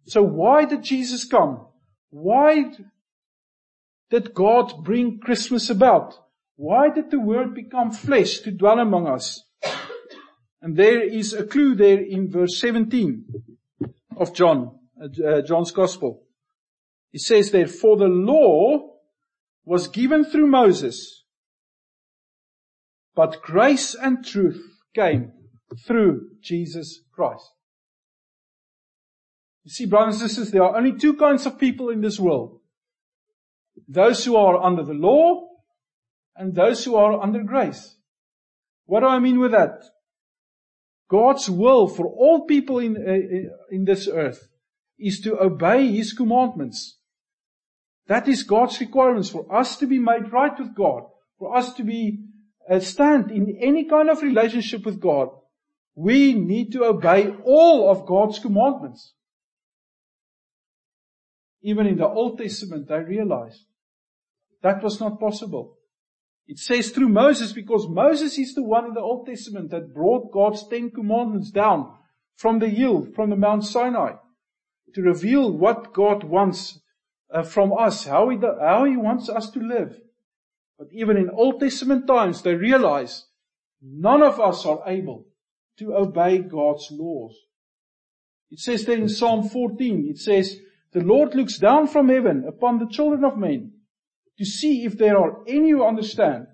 So 0.06 0.22
why 0.22 0.64
did 0.64 0.82
Jesus 0.82 1.24
come? 1.24 1.66
Why 2.10 2.72
did 4.10 4.34
God 4.34 4.84
bring 4.84 5.18
Christmas 5.18 5.70
about? 5.70 6.14
Why 6.56 6.90
did 6.90 7.10
the 7.10 7.20
Word 7.20 7.54
become 7.54 7.90
flesh 7.90 8.40
to 8.40 8.50
dwell 8.50 8.78
among 8.78 9.06
us? 9.06 9.42
And 10.62 10.76
there 10.76 11.02
is 11.02 11.32
a 11.32 11.44
clue 11.44 11.74
there 11.74 12.00
in 12.00 12.30
verse 12.30 12.60
17 12.60 13.24
of 14.16 14.32
John, 14.32 14.78
uh, 15.02 15.42
John's 15.42 15.72
Gospel. 15.72 16.22
He 17.10 17.18
says 17.18 17.50
there, 17.50 17.66
for 17.66 17.96
the 17.96 18.06
law 18.06 18.92
was 19.64 19.88
given 19.88 20.24
through 20.24 20.46
Moses, 20.46 21.24
but 23.16 23.42
grace 23.42 23.96
and 23.96 24.24
truth 24.24 24.62
came 24.94 25.32
through 25.84 26.28
Jesus 26.40 27.02
Christ. 27.12 27.50
You 29.64 29.70
see, 29.70 29.86
brothers 29.86 30.20
and 30.20 30.30
sisters, 30.30 30.52
there 30.52 30.62
are 30.62 30.76
only 30.76 30.96
two 30.96 31.14
kinds 31.14 31.44
of 31.44 31.58
people 31.58 31.90
in 31.90 32.00
this 32.00 32.20
world. 32.20 32.60
Those 33.88 34.24
who 34.24 34.36
are 34.36 34.62
under 34.62 34.84
the 34.84 34.94
law 34.94 35.48
and 36.36 36.54
those 36.54 36.84
who 36.84 36.94
are 36.94 37.20
under 37.20 37.42
grace. 37.42 37.96
What 38.86 39.00
do 39.00 39.06
I 39.06 39.18
mean 39.18 39.40
with 39.40 39.52
that? 39.52 39.82
God's 41.12 41.50
will 41.50 41.88
for 41.88 42.06
all 42.06 42.46
people 42.46 42.78
in, 42.78 42.96
uh, 42.96 43.50
in 43.70 43.84
this 43.84 44.08
earth 44.08 44.48
is 44.98 45.20
to 45.20 45.38
obey 45.38 45.92
His 45.92 46.14
commandments. 46.14 46.96
That 48.06 48.28
is 48.28 48.42
God's 48.42 48.80
requirements 48.80 49.28
for 49.28 49.44
us 49.54 49.76
to 49.76 49.86
be 49.86 49.98
made 49.98 50.32
right 50.32 50.58
with 50.58 50.74
God, 50.74 51.02
for 51.38 51.54
us 51.54 51.74
to 51.74 51.84
be 51.84 52.24
uh, 52.70 52.80
stand 52.80 53.30
in 53.30 53.58
any 53.60 53.84
kind 53.84 54.08
of 54.08 54.22
relationship 54.22 54.86
with 54.86 55.00
God. 55.00 55.28
We 55.94 56.32
need 56.32 56.72
to 56.72 56.84
obey 56.84 57.28
all 57.44 57.90
of 57.90 58.06
God's 58.06 58.38
commandments. 58.38 59.12
Even 61.60 61.86
in 61.86 61.98
the 61.98 62.08
Old 62.08 62.38
Testament, 62.38 62.88
they 62.88 63.00
realized 63.00 63.66
that 64.62 64.82
was 64.82 64.98
not 64.98 65.20
possible. 65.20 65.76
It 66.46 66.58
says 66.58 66.90
through 66.90 67.08
Moses 67.08 67.52
because 67.52 67.88
Moses 67.88 68.38
is 68.38 68.54
the 68.54 68.62
one 68.62 68.86
in 68.86 68.94
the 68.94 69.00
Old 69.00 69.26
Testament 69.26 69.70
that 69.70 69.94
brought 69.94 70.32
God's 70.32 70.66
Ten 70.68 70.90
Commandments 70.90 71.50
down 71.50 71.94
from 72.36 72.58
the 72.58 72.68
hill, 72.68 73.06
from 73.14 73.30
the 73.30 73.36
Mount 73.36 73.64
Sinai 73.64 74.14
to 74.94 75.02
reveal 75.02 75.50
what 75.50 75.92
God 75.92 76.24
wants 76.24 76.80
uh, 77.32 77.42
from 77.42 77.72
us, 77.72 78.04
how 78.04 78.28
he, 78.28 78.38
how 78.38 78.84
he 78.84 78.96
wants 78.96 79.28
us 79.28 79.50
to 79.50 79.60
live. 79.60 79.98
But 80.78 80.88
even 80.92 81.16
in 81.16 81.30
Old 81.30 81.60
Testament 81.60 82.06
times, 82.06 82.42
they 82.42 82.54
realize 82.54 83.26
none 83.80 84.22
of 84.22 84.40
us 84.40 84.66
are 84.66 84.82
able 84.86 85.26
to 85.78 85.94
obey 85.94 86.38
God's 86.38 86.88
laws. 86.90 87.36
It 88.50 88.58
says 88.58 88.84
there 88.84 88.98
in 88.98 89.08
Psalm 89.08 89.48
14, 89.48 90.08
it 90.10 90.18
says, 90.18 90.58
the 90.92 91.00
Lord 91.00 91.34
looks 91.34 91.58
down 91.58 91.86
from 91.86 92.08
heaven 92.10 92.44
upon 92.46 92.78
the 92.78 92.88
children 92.90 93.24
of 93.24 93.38
men 93.38 93.72
to 94.38 94.44
see 94.44 94.84
if 94.84 94.96
there 94.98 95.18
are 95.18 95.42
any 95.46 95.70
who 95.70 95.84
understand, 95.84 96.46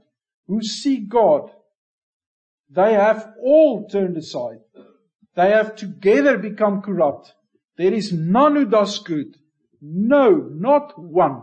who 0.47 0.63
seek 0.63 1.09
God. 1.09 1.51
They 2.71 2.95
have 2.95 3.35
all 3.43 3.89
turned 3.89 4.17
aside. 4.17 4.59
They 5.35 5.51
have 5.51 5.77
together 5.77 6.37
become 6.37 6.83
corrupt. 6.83 7.33
There 7.77 7.95
is 7.95 8.13
none 8.13 8.57
who 8.57 8.65
does 8.65 8.99
good. 8.99 9.37
No, 9.81 10.31
not 10.33 10.99
one. 10.99 11.43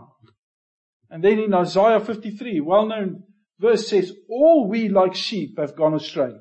And 1.08 1.24
then 1.24 1.38
in 1.38 1.54
Isaiah 1.54 2.00
53, 2.00 2.60
well-known 2.60 3.22
verse 3.58 3.88
says, 3.88 4.12
all 4.28 4.68
we 4.68 4.88
like 4.88 5.14
sheep 5.14 5.58
have 5.58 5.76
gone 5.76 5.94
astray. 5.94 6.34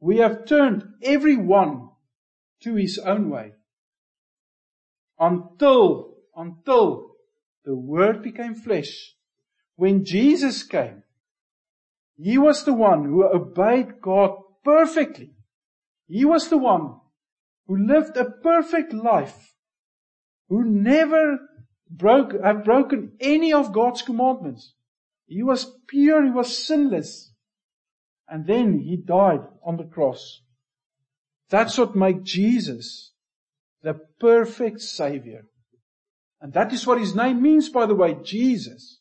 We 0.00 0.18
have 0.18 0.44
turned 0.44 0.84
every 1.02 1.36
one 1.36 1.88
to 2.62 2.74
his 2.74 2.98
own 2.98 3.30
way. 3.30 3.52
Until, 5.18 6.16
until 6.36 7.07
the 7.68 7.76
Word 7.76 8.22
became 8.22 8.54
flesh. 8.54 9.14
When 9.76 10.02
Jesus 10.02 10.62
came, 10.62 11.02
He 12.16 12.38
was 12.38 12.64
the 12.64 12.72
one 12.72 13.04
who 13.04 13.22
obeyed 13.28 14.00
God 14.00 14.38
perfectly. 14.64 15.32
He 16.06 16.24
was 16.24 16.48
the 16.48 16.56
one 16.56 16.94
who 17.66 17.76
lived 17.76 18.16
a 18.16 18.24
perfect 18.24 18.94
life, 18.94 19.52
who 20.48 20.64
never 20.64 21.38
broke, 21.90 22.42
have 22.42 22.64
broken 22.64 23.12
any 23.20 23.52
of 23.52 23.74
God's 23.74 24.00
commandments. 24.00 24.72
He 25.26 25.42
was 25.42 25.70
pure, 25.88 26.24
he 26.24 26.30
was 26.30 26.56
sinless. 26.56 27.34
And 28.26 28.46
then 28.46 28.78
he 28.78 28.96
died 28.96 29.44
on 29.62 29.76
the 29.76 29.84
cross. 29.84 30.40
That's 31.50 31.76
what 31.76 31.94
made 31.94 32.24
Jesus 32.24 33.12
the 33.82 34.00
perfect 34.18 34.80
Savior. 34.80 35.44
And 36.40 36.52
that 36.52 36.72
is 36.72 36.86
what 36.86 37.00
his 37.00 37.14
name 37.14 37.42
means, 37.42 37.68
by 37.68 37.86
the 37.86 37.94
way. 37.94 38.16
Jesus 38.22 39.00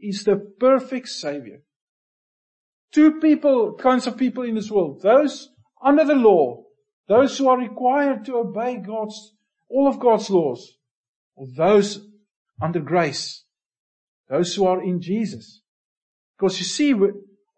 is 0.00 0.24
the 0.24 0.36
perfect 0.36 1.08
Savior. 1.08 1.62
Two 2.92 3.20
people, 3.20 3.74
kinds 3.74 4.06
of 4.06 4.16
people 4.16 4.42
in 4.42 4.56
this 4.56 4.70
world. 4.70 5.00
Those 5.02 5.48
under 5.82 6.04
the 6.04 6.14
law. 6.14 6.64
Those 7.08 7.36
who 7.38 7.48
are 7.48 7.58
required 7.58 8.24
to 8.26 8.36
obey 8.36 8.76
God's, 8.76 9.32
all 9.68 9.88
of 9.88 9.98
God's 9.98 10.28
laws. 10.30 10.76
Or 11.34 11.46
those 11.56 12.06
under 12.60 12.80
grace. 12.80 13.44
Those 14.28 14.54
who 14.54 14.66
are 14.66 14.82
in 14.82 15.00
Jesus. 15.00 15.62
Because 16.36 16.58
you 16.58 16.64
see, 16.64 16.94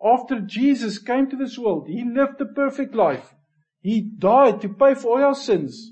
after 0.04 0.40
Jesus 0.40 0.98
came 0.98 1.30
to 1.30 1.36
this 1.36 1.58
world, 1.58 1.88
He 1.88 2.04
lived 2.04 2.38
the 2.38 2.46
perfect 2.46 2.94
life. 2.94 3.34
He 3.80 4.00
died 4.00 4.60
to 4.60 4.68
pay 4.68 4.94
for 4.94 5.18
all 5.18 5.24
our 5.24 5.34
sins. 5.34 5.90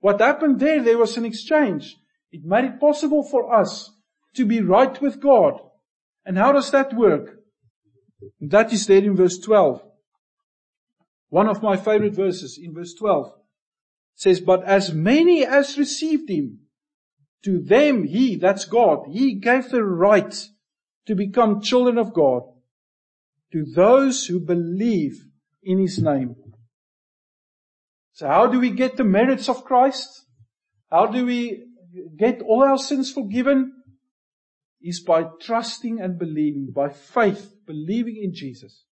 What 0.00 0.20
happened 0.20 0.60
there, 0.60 0.82
there 0.82 0.98
was 0.98 1.16
an 1.16 1.24
exchange. 1.24 1.96
It 2.34 2.44
made 2.44 2.64
it 2.64 2.80
possible 2.80 3.22
for 3.22 3.54
us 3.54 3.92
to 4.34 4.44
be 4.44 4.60
right 4.60 5.00
with 5.00 5.20
God. 5.20 5.60
And 6.26 6.36
how 6.36 6.50
does 6.50 6.72
that 6.72 6.92
work? 6.92 7.38
That 8.40 8.72
is 8.72 8.88
there 8.88 9.04
in 9.04 9.14
verse 9.14 9.38
12. 9.38 9.80
One 11.28 11.46
of 11.46 11.62
my 11.62 11.76
favorite 11.76 12.14
verses 12.14 12.58
in 12.60 12.74
verse 12.74 12.92
12 12.94 13.32
says, 14.16 14.40
but 14.40 14.64
as 14.64 14.92
many 14.92 15.46
as 15.46 15.78
received 15.78 16.28
him, 16.28 16.58
to 17.44 17.62
them 17.62 18.02
he, 18.02 18.34
that's 18.34 18.64
God, 18.64 19.06
he 19.12 19.36
gave 19.36 19.68
the 19.68 19.84
right 19.84 20.34
to 21.06 21.14
become 21.14 21.60
children 21.60 21.98
of 21.98 22.12
God 22.12 22.42
to 23.52 23.64
those 23.76 24.26
who 24.26 24.40
believe 24.40 25.24
in 25.62 25.78
his 25.78 26.00
name. 26.00 26.34
So 28.14 28.26
how 28.26 28.48
do 28.48 28.58
we 28.58 28.70
get 28.70 28.96
the 28.96 29.04
merits 29.04 29.48
of 29.48 29.64
Christ? 29.64 30.24
How 30.90 31.06
do 31.06 31.24
we 31.24 31.66
get 32.16 32.42
all 32.42 32.62
our 32.62 32.78
sins 32.78 33.10
forgiven 33.12 33.72
is 34.82 35.00
by 35.00 35.24
trusting 35.40 36.00
and 36.00 36.18
believing, 36.18 36.70
by 36.74 36.90
faith, 36.90 37.54
believing 37.66 38.20
in 38.22 38.34
Jesus. 38.34 38.84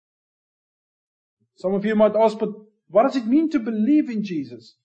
Some 1.56 1.74
of 1.74 1.86
you 1.86 1.96
might 1.96 2.16
ask, 2.16 2.40
but 2.40 2.50
what 2.88 3.04
does 3.04 3.16
it 3.18 3.28
mean 3.28 3.50
to 3.52 3.60
believe 3.60 4.10
in 4.10 4.24
Jesus? 4.24 4.76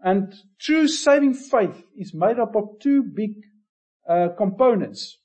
And 0.00 0.32
true 0.60 0.88
saving 0.88 1.34
faith 1.34 1.84
is 1.96 2.14
made 2.14 2.38
up 2.38 2.54
of 2.56 2.78
two 2.80 3.02
big 3.02 3.32
uh, 4.08 4.28
components. 4.36 5.18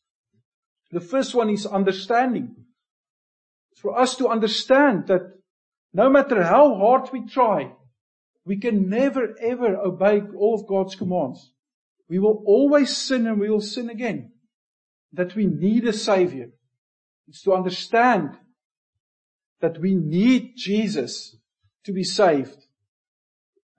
The 0.91 0.99
first 0.99 1.33
one 1.33 1.49
is 1.49 1.65
understanding. 1.65 2.55
It's 3.71 3.81
for 3.81 3.97
us 3.97 4.15
to 4.17 4.27
understand 4.27 5.07
that 5.07 5.21
no 5.93 6.09
matter 6.09 6.43
how 6.43 6.75
hard 6.75 7.09
we 7.11 7.25
try, 7.25 7.71
we 8.45 8.59
can 8.59 8.89
never 8.89 9.35
ever 9.41 9.77
obey 9.77 10.21
all 10.37 10.55
of 10.55 10.67
God's 10.67 10.95
commands. 10.95 11.52
We 12.09 12.19
will 12.19 12.43
always 12.45 12.95
sin 12.95 13.27
and 13.27 13.39
we 13.39 13.49
will 13.49 13.61
sin 13.61 13.89
again. 13.89 14.31
That 15.13 15.35
we 15.35 15.45
need 15.45 15.85
a 15.85 15.93
savior. 15.93 16.49
It's 17.27 17.41
to 17.43 17.53
understand 17.53 18.37
that 19.61 19.79
we 19.79 19.95
need 19.95 20.53
Jesus 20.57 21.37
to 21.85 21.93
be 21.93 22.03
saved. 22.03 22.65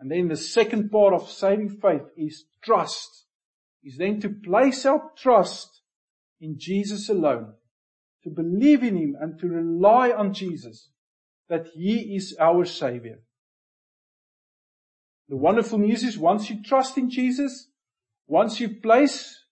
And 0.01 0.11
then 0.11 0.29
the 0.29 0.37
second 0.37 0.91
part 0.91 1.15
of 1.15 1.31
saving 1.31 1.79
faith 1.81 2.03
is 2.17 2.45
trust. 2.63 3.27
Is 3.83 3.99
then 3.99 4.21
to 4.21 4.31
place 4.31 4.87
our 4.87 5.11
trust 5.17 5.83
in 6.41 6.57
Jesus 6.59 7.09
alone. 7.09 7.55
To 8.25 8.31
believe 8.31 8.83
in 8.83 8.97
Him 8.97 9.17
and 9.21 9.39
to 9.41 9.47
rely 9.47 10.11
on 10.11 10.33
Jesus. 10.33 10.89
That 11.49 11.67
He 11.75 12.17
is 12.17 12.35
our 12.41 12.65
Savior. 12.65 13.21
The 15.29 15.37
wonderful 15.37 15.79
news 15.79 16.03
is 16.03 16.19
once 16.19 16.51
you 16.51 16.63
trust 16.63 16.99
in 16.99 17.11
Jesus, 17.11 17.69
Once 18.27 18.61
you 18.61 18.69
place 18.69 19.45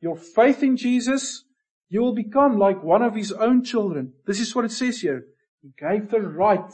your 0.00 0.16
faith 0.16 0.62
in 0.62 0.76
Jesus, 0.76 1.44
you 1.88 2.00
will 2.00 2.14
become 2.14 2.58
like 2.58 2.82
one 2.82 3.02
of 3.02 3.14
his 3.14 3.32
own 3.32 3.64
children. 3.64 4.12
This 4.26 4.40
is 4.40 4.54
what 4.54 4.64
it 4.64 4.72
says 4.72 5.00
here. 5.00 5.24
He 5.62 5.70
gave 5.78 6.10
the 6.10 6.20
right, 6.20 6.72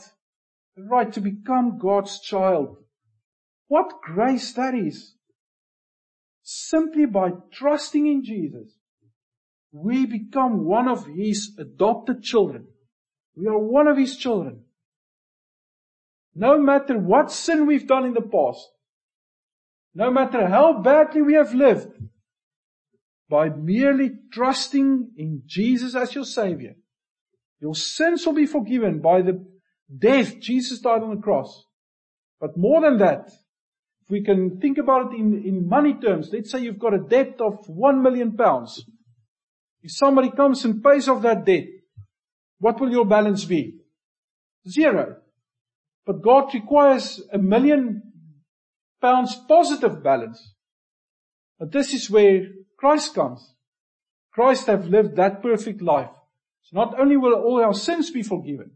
the 0.75 0.83
right 0.83 1.11
to 1.13 1.21
become 1.21 1.77
God's 1.77 2.19
child. 2.21 2.77
What 3.67 4.01
grace 4.01 4.53
that 4.53 4.75
is. 4.75 5.15
Simply 6.43 7.05
by 7.05 7.31
trusting 7.51 8.07
in 8.07 8.23
Jesus, 8.23 8.77
we 9.71 10.05
become 10.05 10.63
one 10.63 10.87
of 10.87 11.05
his 11.07 11.51
adopted 11.59 12.23
children. 12.23 12.67
We 13.35 13.47
are 13.47 13.59
one 13.59 13.87
of 13.87 13.97
his 13.97 14.15
children. 14.15 14.63
No 16.33 16.57
matter 16.57 16.97
what 16.97 17.31
sin 17.31 17.65
we've 17.65 17.87
done 17.87 18.05
in 18.05 18.13
the 18.13 18.21
past, 18.21 18.65
no 19.97 20.11
matter 20.11 20.47
how 20.47 20.79
badly 20.79 21.23
we 21.23 21.33
have 21.33 21.55
lived, 21.55 21.91
by 23.27 23.49
merely 23.49 24.11
trusting 24.31 25.09
in 25.17 25.41
Jesus 25.47 25.95
as 25.95 26.13
your 26.13 26.23
Savior, 26.23 26.75
your 27.59 27.73
sins 27.73 28.23
will 28.23 28.35
be 28.35 28.45
forgiven 28.45 29.01
by 29.01 29.23
the 29.23 29.43
death 29.97 30.39
Jesus 30.39 30.79
died 30.81 31.01
on 31.01 31.15
the 31.15 31.21
cross. 31.21 31.65
But 32.39 32.55
more 32.55 32.79
than 32.81 32.99
that, 32.99 33.31
if 34.03 34.11
we 34.11 34.23
can 34.23 34.59
think 34.59 34.77
about 34.77 35.13
it 35.13 35.19
in, 35.19 35.43
in 35.43 35.67
money 35.67 35.95
terms, 35.95 36.29
let's 36.31 36.51
say 36.51 36.59
you've 36.59 36.77
got 36.77 36.93
a 36.93 36.99
debt 36.99 37.41
of 37.41 37.67
one 37.67 38.03
million 38.03 38.37
pounds. 38.37 38.85
If 39.81 39.93
somebody 39.93 40.29
comes 40.29 40.63
and 40.63 40.83
pays 40.83 41.09
off 41.09 41.23
that 41.23 41.43
debt, 41.43 41.65
what 42.59 42.79
will 42.79 42.91
your 42.91 43.05
balance 43.05 43.45
be? 43.45 43.79
Zero. 44.69 45.15
But 46.05 46.21
God 46.21 46.53
requires 46.53 47.19
a 47.33 47.39
million 47.39 48.06
pounds 49.01 49.35
positive 49.47 50.03
balance. 50.03 50.53
But 51.59 51.71
this 51.71 51.93
is 51.93 52.09
where 52.09 52.47
Christ 52.77 53.15
comes. 53.15 53.53
Christ 54.31 54.67
have 54.67 54.87
lived 54.87 55.15
that 55.15 55.41
perfect 55.41 55.81
life. 55.81 56.11
So 56.63 56.77
not 56.77 56.99
only 56.99 57.17
will 57.17 57.33
all 57.33 57.63
our 57.63 57.73
sins 57.73 58.11
be 58.11 58.23
forgiven, 58.23 58.71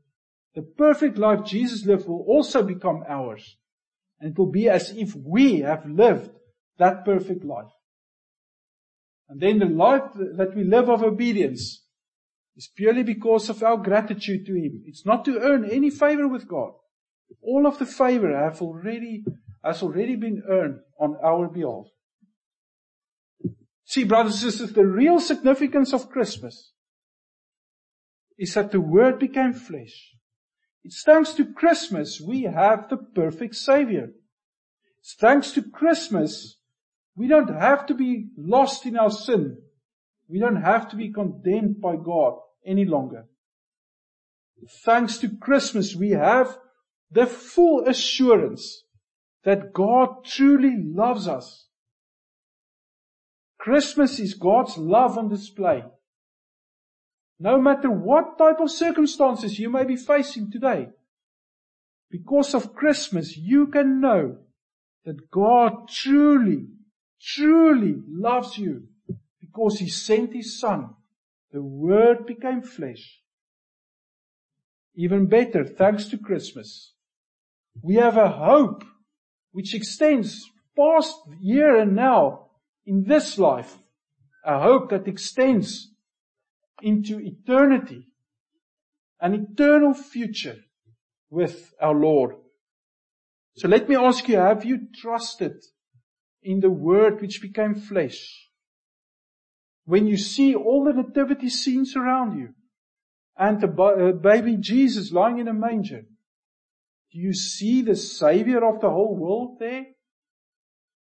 the 0.56 0.62
perfect 0.64 1.18
life 1.18 1.46
Jesus 1.46 1.86
lived 1.86 2.08
will 2.08 2.26
also 2.28 2.64
become 2.64 3.04
ours. 3.08 3.58
And 4.20 4.32
it 4.32 4.38
will 4.38 4.52
be 4.52 4.70
as 4.70 4.92
if 4.92 5.16
we 5.16 5.60
have 5.60 5.86
lived 5.86 6.32
that 6.78 7.06
perfect 7.06 7.44
life. 7.44 7.72
And 9.30 9.40
then 9.40 9.60
the 9.60 9.66
life 9.66 10.12
that 10.16 10.54
we 10.56 10.64
live 10.64 10.90
of 10.90 11.04
obedience 11.04 11.86
is 12.58 12.70
purely 12.76 13.04
because 13.04 13.50
of 13.50 13.64
our 13.64 13.78
gratitude 13.78 14.46
to 14.46 14.54
Him. 14.54 14.84
It's 14.86 15.06
not 15.06 15.24
to 15.26 15.40
earn 15.40 15.70
any 15.70 15.90
favor 15.90 16.28
with 16.28 16.48
God. 16.48 16.74
All 17.42 17.66
of 17.66 17.80
the 17.80 17.86
favor 17.86 18.36
I 18.36 18.44
have 18.44 18.62
already, 18.62 19.24
has 19.64 19.84
already 19.84 20.16
been 20.16 20.44
earned 20.50 20.80
on 21.00 21.18
our 21.24 21.48
behalf. 21.48 21.86
See, 23.86 24.04
brothers 24.04 24.42
and 24.42 24.52
sisters, 24.52 24.74
the 24.74 24.86
real 24.86 25.20
significance 25.20 25.94
of 25.94 26.10
Christmas 26.10 26.72
is 28.38 28.54
that 28.54 28.72
the 28.72 28.82
Word 28.82 29.20
became 29.20 29.54
flesh. 29.54 30.16
It's 30.84 31.04
thanks 31.04 31.34
to 31.34 31.54
Christmas 31.54 32.20
we 32.20 32.44
have 32.44 32.90
the 32.90 32.98
perfect 32.98 33.56
Savior. 33.56 34.12
It's 35.02 35.16
thanks 35.20 35.52
to 35.52 35.62
Christmas 35.62 36.58
we 37.16 37.28
don't 37.28 37.54
have 37.54 37.86
to 37.88 37.94
be 37.94 38.30
lost 38.38 38.86
in 38.86 38.98
our 38.98 39.12
sin. 39.12 39.58
We 40.30 40.40
don't 40.40 40.62
have 40.62 40.90
to 40.90 40.96
be 40.96 41.12
condemned 41.12 41.82
by 41.82 41.98
God 41.98 42.36
any 42.66 42.86
longer. 42.86 43.26
Thanks 44.86 45.18
to 45.18 45.38
Christmas 45.38 45.96
we 45.96 46.12
have 46.12 46.58
the 47.12 47.26
full 47.26 47.86
assurance 47.88 48.84
that 49.44 49.74
God 49.74 50.24
truly 50.24 50.76
loves 50.78 51.28
us. 51.28 51.68
Christmas 53.58 54.20
is 54.20 54.34
God's 54.34 54.78
love 54.78 55.18
on 55.18 55.30
display. 55.30 55.84
No 57.40 57.60
matter 57.60 57.90
what 57.90 58.38
type 58.38 58.60
of 58.60 58.72
circumstances 58.72 59.60
you 59.60 59.70
may 59.70 59.84
be 59.84 59.96
facing 59.96 60.52
today, 60.52 60.90
because 62.10 62.54
of 62.54 62.76
Christmas, 62.76 63.38
you 63.38 63.68
can 63.68 64.02
know 64.02 64.38
that 65.06 65.32
God 65.32 65.88
truly, 65.90 66.68
truly 67.20 67.96
loves 68.08 68.58
you 68.58 68.88
because 69.40 69.80
He 69.80 69.90
sent 69.90 70.34
His 70.34 70.60
Son. 70.60 70.90
The 71.52 71.62
Word 71.62 72.26
became 72.26 72.62
flesh. 72.62 73.22
Even 74.96 75.28
better, 75.28 75.66
thanks 75.66 76.06
to 76.10 76.18
Christmas, 76.18 76.94
we 77.82 77.96
have 77.96 78.18
a 78.18 78.30
hope 78.30 78.84
which 79.52 79.74
extends 79.74 80.50
past 80.76 81.16
here 81.42 81.76
and 81.76 81.96
now 81.96 82.48
in 82.86 83.04
this 83.04 83.38
life. 83.38 83.78
A 84.44 84.60
hope 84.60 84.90
that 84.90 85.08
extends 85.08 85.92
into 86.82 87.20
eternity. 87.20 88.08
An 89.20 89.34
eternal 89.34 89.94
future 89.94 90.58
with 91.30 91.74
our 91.80 91.94
Lord. 91.94 92.36
So 93.56 93.68
let 93.68 93.88
me 93.88 93.96
ask 93.96 94.28
you, 94.28 94.38
have 94.38 94.66
you 94.66 94.88
trusted 94.96 95.64
in 96.42 96.60
the 96.60 96.72
Word 96.72 97.22
which 97.22 97.42
became 97.42 97.76
flesh? 97.76 98.50
When 99.86 100.08
you 100.08 100.18
see 100.18 100.56
all 100.56 100.86
the 100.86 100.94
nativity 100.94 101.50
scenes 101.50 101.96
around 101.96 102.40
you 102.40 102.50
and 103.38 103.60
the 103.62 103.68
uh, 103.68 104.12
baby 104.14 104.58
Jesus 104.58 105.12
lying 105.12 105.40
in 105.40 105.48
a 105.48 105.54
manger, 105.54 106.06
do 107.12 107.20
you 107.20 107.34
see 107.34 107.82
the 107.82 107.96
Savior 107.96 108.66
of 108.66 108.82
the 108.82 108.90
whole 108.90 109.16
world 109.18 109.58
there? 109.60 109.86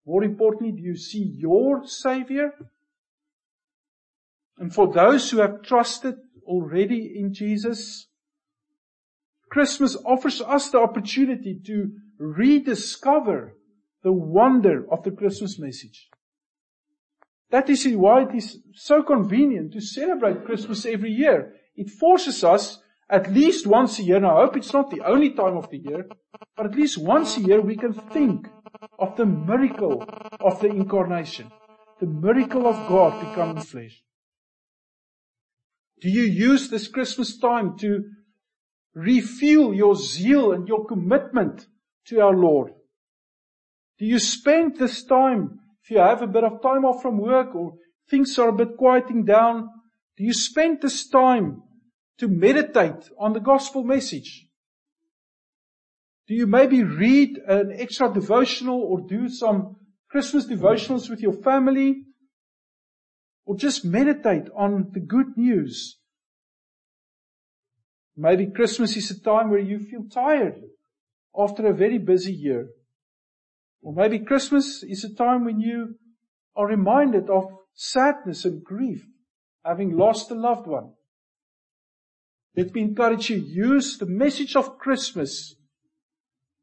More 0.06 0.24
importantly, 0.24 0.72
do 0.72 0.82
you 0.82 0.96
see 0.96 1.34
your 1.36 1.86
Savior? 1.86 2.52
And 4.56 4.72
for 4.72 4.92
those 4.92 5.30
who 5.30 5.38
have 5.38 5.62
trusted 5.62 6.16
already 6.44 7.14
in 7.16 7.34
Jesus, 7.34 8.08
Christmas 9.50 9.96
offers 10.04 10.40
us 10.40 10.70
the 10.70 10.78
opportunity 10.78 11.60
to 11.66 11.92
rediscover 12.18 13.54
the 14.02 14.12
wonder 14.12 14.84
of 14.90 15.02
the 15.02 15.10
Christmas 15.10 15.58
message. 15.58 16.08
That 17.50 17.68
is 17.70 17.86
why 17.88 18.22
it 18.22 18.34
is 18.34 18.58
so 18.74 19.02
convenient 19.02 19.72
to 19.72 19.80
celebrate 19.80 20.44
Christmas 20.44 20.84
every 20.84 21.10
year. 21.10 21.54
It 21.76 21.90
forces 21.90 22.44
us 22.44 22.78
at 23.10 23.32
least 23.32 23.66
once 23.66 23.98
a 23.98 24.02
year, 24.02 24.16
and 24.16 24.26
I 24.26 24.34
hope 24.34 24.56
it's 24.56 24.72
not 24.72 24.90
the 24.90 25.00
only 25.02 25.30
time 25.30 25.56
of 25.56 25.70
the 25.70 25.78
year, 25.78 26.06
but 26.56 26.66
at 26.66 26.74
least 26.74 26.98
once 26.98 27.36
a 27.36 27.40
year 27.40 27.60
we 27.60 27.76
can 27.76 27.94
think 27.94 28.48
of 28.98 29.16
the 29.16 29.24
miracle 29.24 30.04
of 30.40 30.60
the 30.60 30.68
incarnation, 30.68 31.50
the 32.00 32.06
miracle 32.06 32.66
of 32.66 32.88
God 32.88 33.20
becoming 33.20 33.62
flesh. 33.62 34.02
Do 36.00 36.10
you 36.10 36.22
use 36.22 36.68
this 36.68 36.86
Christmas 36.86 37.38
time 37.38 37.76
to 37.78 38.04
refuel 38.94 39.74
your 39.74 39.94
zeal 39.94 40.52
and 40.52 40.68
your 40.68 40.86
commitment 40.86 41.66
to 42.06 42.20
our 42.20 42.34
Lord? 42.34 42.72
Do 43.98 44.04
you 44.04 44.18
spend 44.18 44.76
this 44.76 45.02
time, 45.02 45.58
if 45.82 45.90
you 45.90 45.98
have 45.98 46.22
a 46.22 46.26
bit 46.26 46.44
of 46.44 46.62
time 46.62 46.84
off 46.84 47.02
from 47.02 47.18
work 47.18 47.54
or 47.54 47.74
things 48.10 48.38
are 48.38 48.50
a 48.50 48.52
bit 48.52 48.76
quieting 48.76 49.24
down, 49.24 49.68
do 50.16 50.24
you 50.24 50.32
spend 50.32 50.82
this 50.82 51.08
time 51.08 51.62
to 52.18 52.28
meditate 52.28 53.10
on 53.18 53.32
the 53.32 53.40
gospel 53.40 53.84
message? 53.84 54.46
Do 56.26 56.34
you 56.34 56.46
maybe 56.46 56.82
read 56.84 57.38
an 57.46 57.72
extra 57.72 58.12
devotional 58.12 58.80
or 58.82 59.00
do 59.08 59.28
some 59.28 59.76
Christmas 60.10 60.46
devotionals 60.46 61.08
with 61.08 61.20
your 61.20 61.32
family? 61.32 62.04
Or 63.46 63.56
just 63.56 63.84
meditate 63.84 64.48
on 64.54 64.90
the 64.92 65.00
good 65.00 65.36
news? 65.36 65.98
Maybe 68.14 68.46
Christmas 68.46 68.96
is 68.96 69.10
a 69.10 69.20
time 69.20 69.48
where 69.48 69.60
you 69.60 69.78
feel 69.78 70.04
tired 70.12 70.60
after 71.38 71.66
a 71.66 71.72
very 71.72 71.98
busy 71.98 72.32
year. 72.32 72.68
Or 73.80 73.94
maybe 73.94 74.18
Christmas 74.18 74.82
is 74.82 75.04
a 75.04 75.14
time 75.14 75.44
when 75.44 75.60
you 75.60 75.94
are 76.56 76.66
reminded 76.66 77.30
of 77.30 77.44
sadness 77.74 78.44
and 78.44 78.62
grief, 78.62 79.06
having 79.64 79.96
lost 79.96 80.30
a 80.30 80.34
loved 80.34 80.66
one. 80.66 80.92
Let 82.58 82.74
me 82.74 82.80
encourage 82.80 83.30
you, 83.30 83.36
use 83.36 83.98
the 83.98 84.06
message 84.06 84.56
of 84.56 84.78
Christmas 84.78 85.54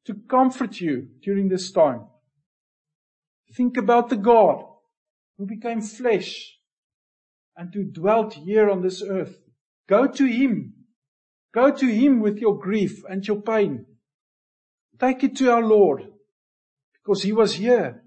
to 0.03 0.13
comfort 0.29 0.81
you 0.81 1.07
during 1.23 1.47
this 1.47 1.71
time. 1.71 2.01
Think 3.55 3.77
about 3.77 4.09
the 4.09 4.17
God 4.17 4.65
who 5.37 5.45
became 5.45 5.79
flesh 5.79 6.57
and 7.55 7.73
who 7.73 7.85
dwelt 7.85 8.33
here 8.33 8.69
on 8.69 8.81
this 8.81 9.01
earth. 9.01 9.37
Go 9.87 10.05
to 10.05 10.25
Him. 10.25 10.73
Go 11.53 11.71
to 11.71 11.85
Him 11.85 12.19
with 12.19 12.39
your 12.39 12.59
grief 12.59 13.01
and 13.09 13.25
your 13.25 13.41
pain. 13.41 13.85
Take 14.99 15.23
it 15.23 15.37
to 15.37 15.49
our 15.49 15.63
Lord 15.63 16.01
because 16.91 17.23
He 17.23 17.31
was 17.31 17.53
here. 17.53 18.03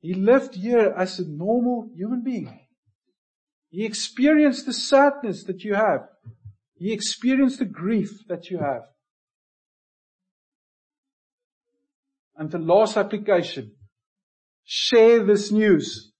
He 0.00 0.12
lived 0.12 0.56
here 0.56 0.92
as 0.98 1.20
a 1.20 1.28
normal 1.28 1.88
human 1.94 2.24
being. 2.24 2.65
He 3.68 3.84
experienced 3.84 4.66
the 4.66 4.72
sadness 4.72 5.44
that 5.44 5.64
you 5.64 5.74
have. 5.74 6.08
He 6.76 6.92
experienced 6.92 7.58
the 7.58 7.64
grief 7.64 8.10
that 8.28 8.50
you 8.50 8.58
have. 8.58 8.82
And 12.36 12.50
the 12.50 12.58
last 12.58 12.96
application. 12.96 13.72
Share 14.64 15.24
this 15.24 15.50
news. 15.50 16.12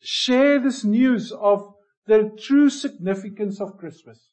Share 0.00 0.58
this 0.60 0.84
news 0.84 1.32
of 1.32 1.74
the 2.06 2.30
true 2.38 2.70
significance 2.70 3.60
of 3.60 3.76
Christmas. 3.78 4.30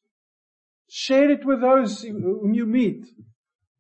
Share 0.90 1.30
it 1.30 1.46
with 1.46 1.62
those 1.62 2.02
whom 2.02 2.54
you 2.54 2.66
meet 2.66 3.06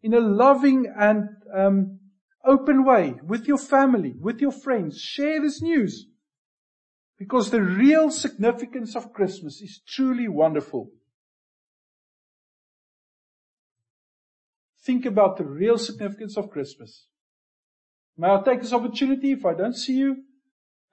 in 0.04 0.14
a 0.14 0.20
loving 0.20 0.86
and 1.00 1.30
um, 1.56 2.00
open 2.46 2.84
way 2.84 3.16
with 3.24 3.48
your 3.48 3.58
family, 3.58 4.14
with 4.20 4.40
your 4.40 4.52
friends. 4.52 5.00
Share 5.00 5.42
this 5.42 5.62
news 5.62 6.06
because 7.18 7.50
the 7.50 7.62
real 7.62 8.10
significance 8.12 8.96
of 8.96 9.14
Christmas 9.14 9.62
is 9.62 9.82
truly 9.88 10.28
wonderful. 10.28 10.92
Think 14.84 15.06
about 15.06 15.38
the 15.38 15.46
real 15.46 15.78
significance 15.78 16.38
of 16.38 16.50
Christmas. 16.50 17.08
May 18.18 18.30
I 18.30 18.42
take 18.44 18.62
this 18.62 18.74
opportunity, 18.74 19.32
if 19.32 19.46
I 19.46 19.54
don't 19.54 19.76
see 19.76 19.98
you, 19.98 20.24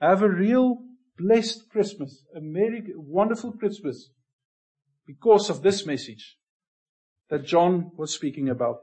have 0.01 0.23
a 0.23 0.29
real 0.29 0.79
blessed 1.17 1.69
Christmas, 1.71 2.25
a 2.37 2.41
merry, 2.41 2.83
wonderful 2.97 3.53
Christmas 3.53 4.11
because 5.07 5.49
of 5.49 5.63
this 5.63 5.87
message 5.87 6.37
that 7.31 7.45
John 7.45 7.93
was 7.97 8.15
speaking 8.15 8.49
about. 8.49 8.79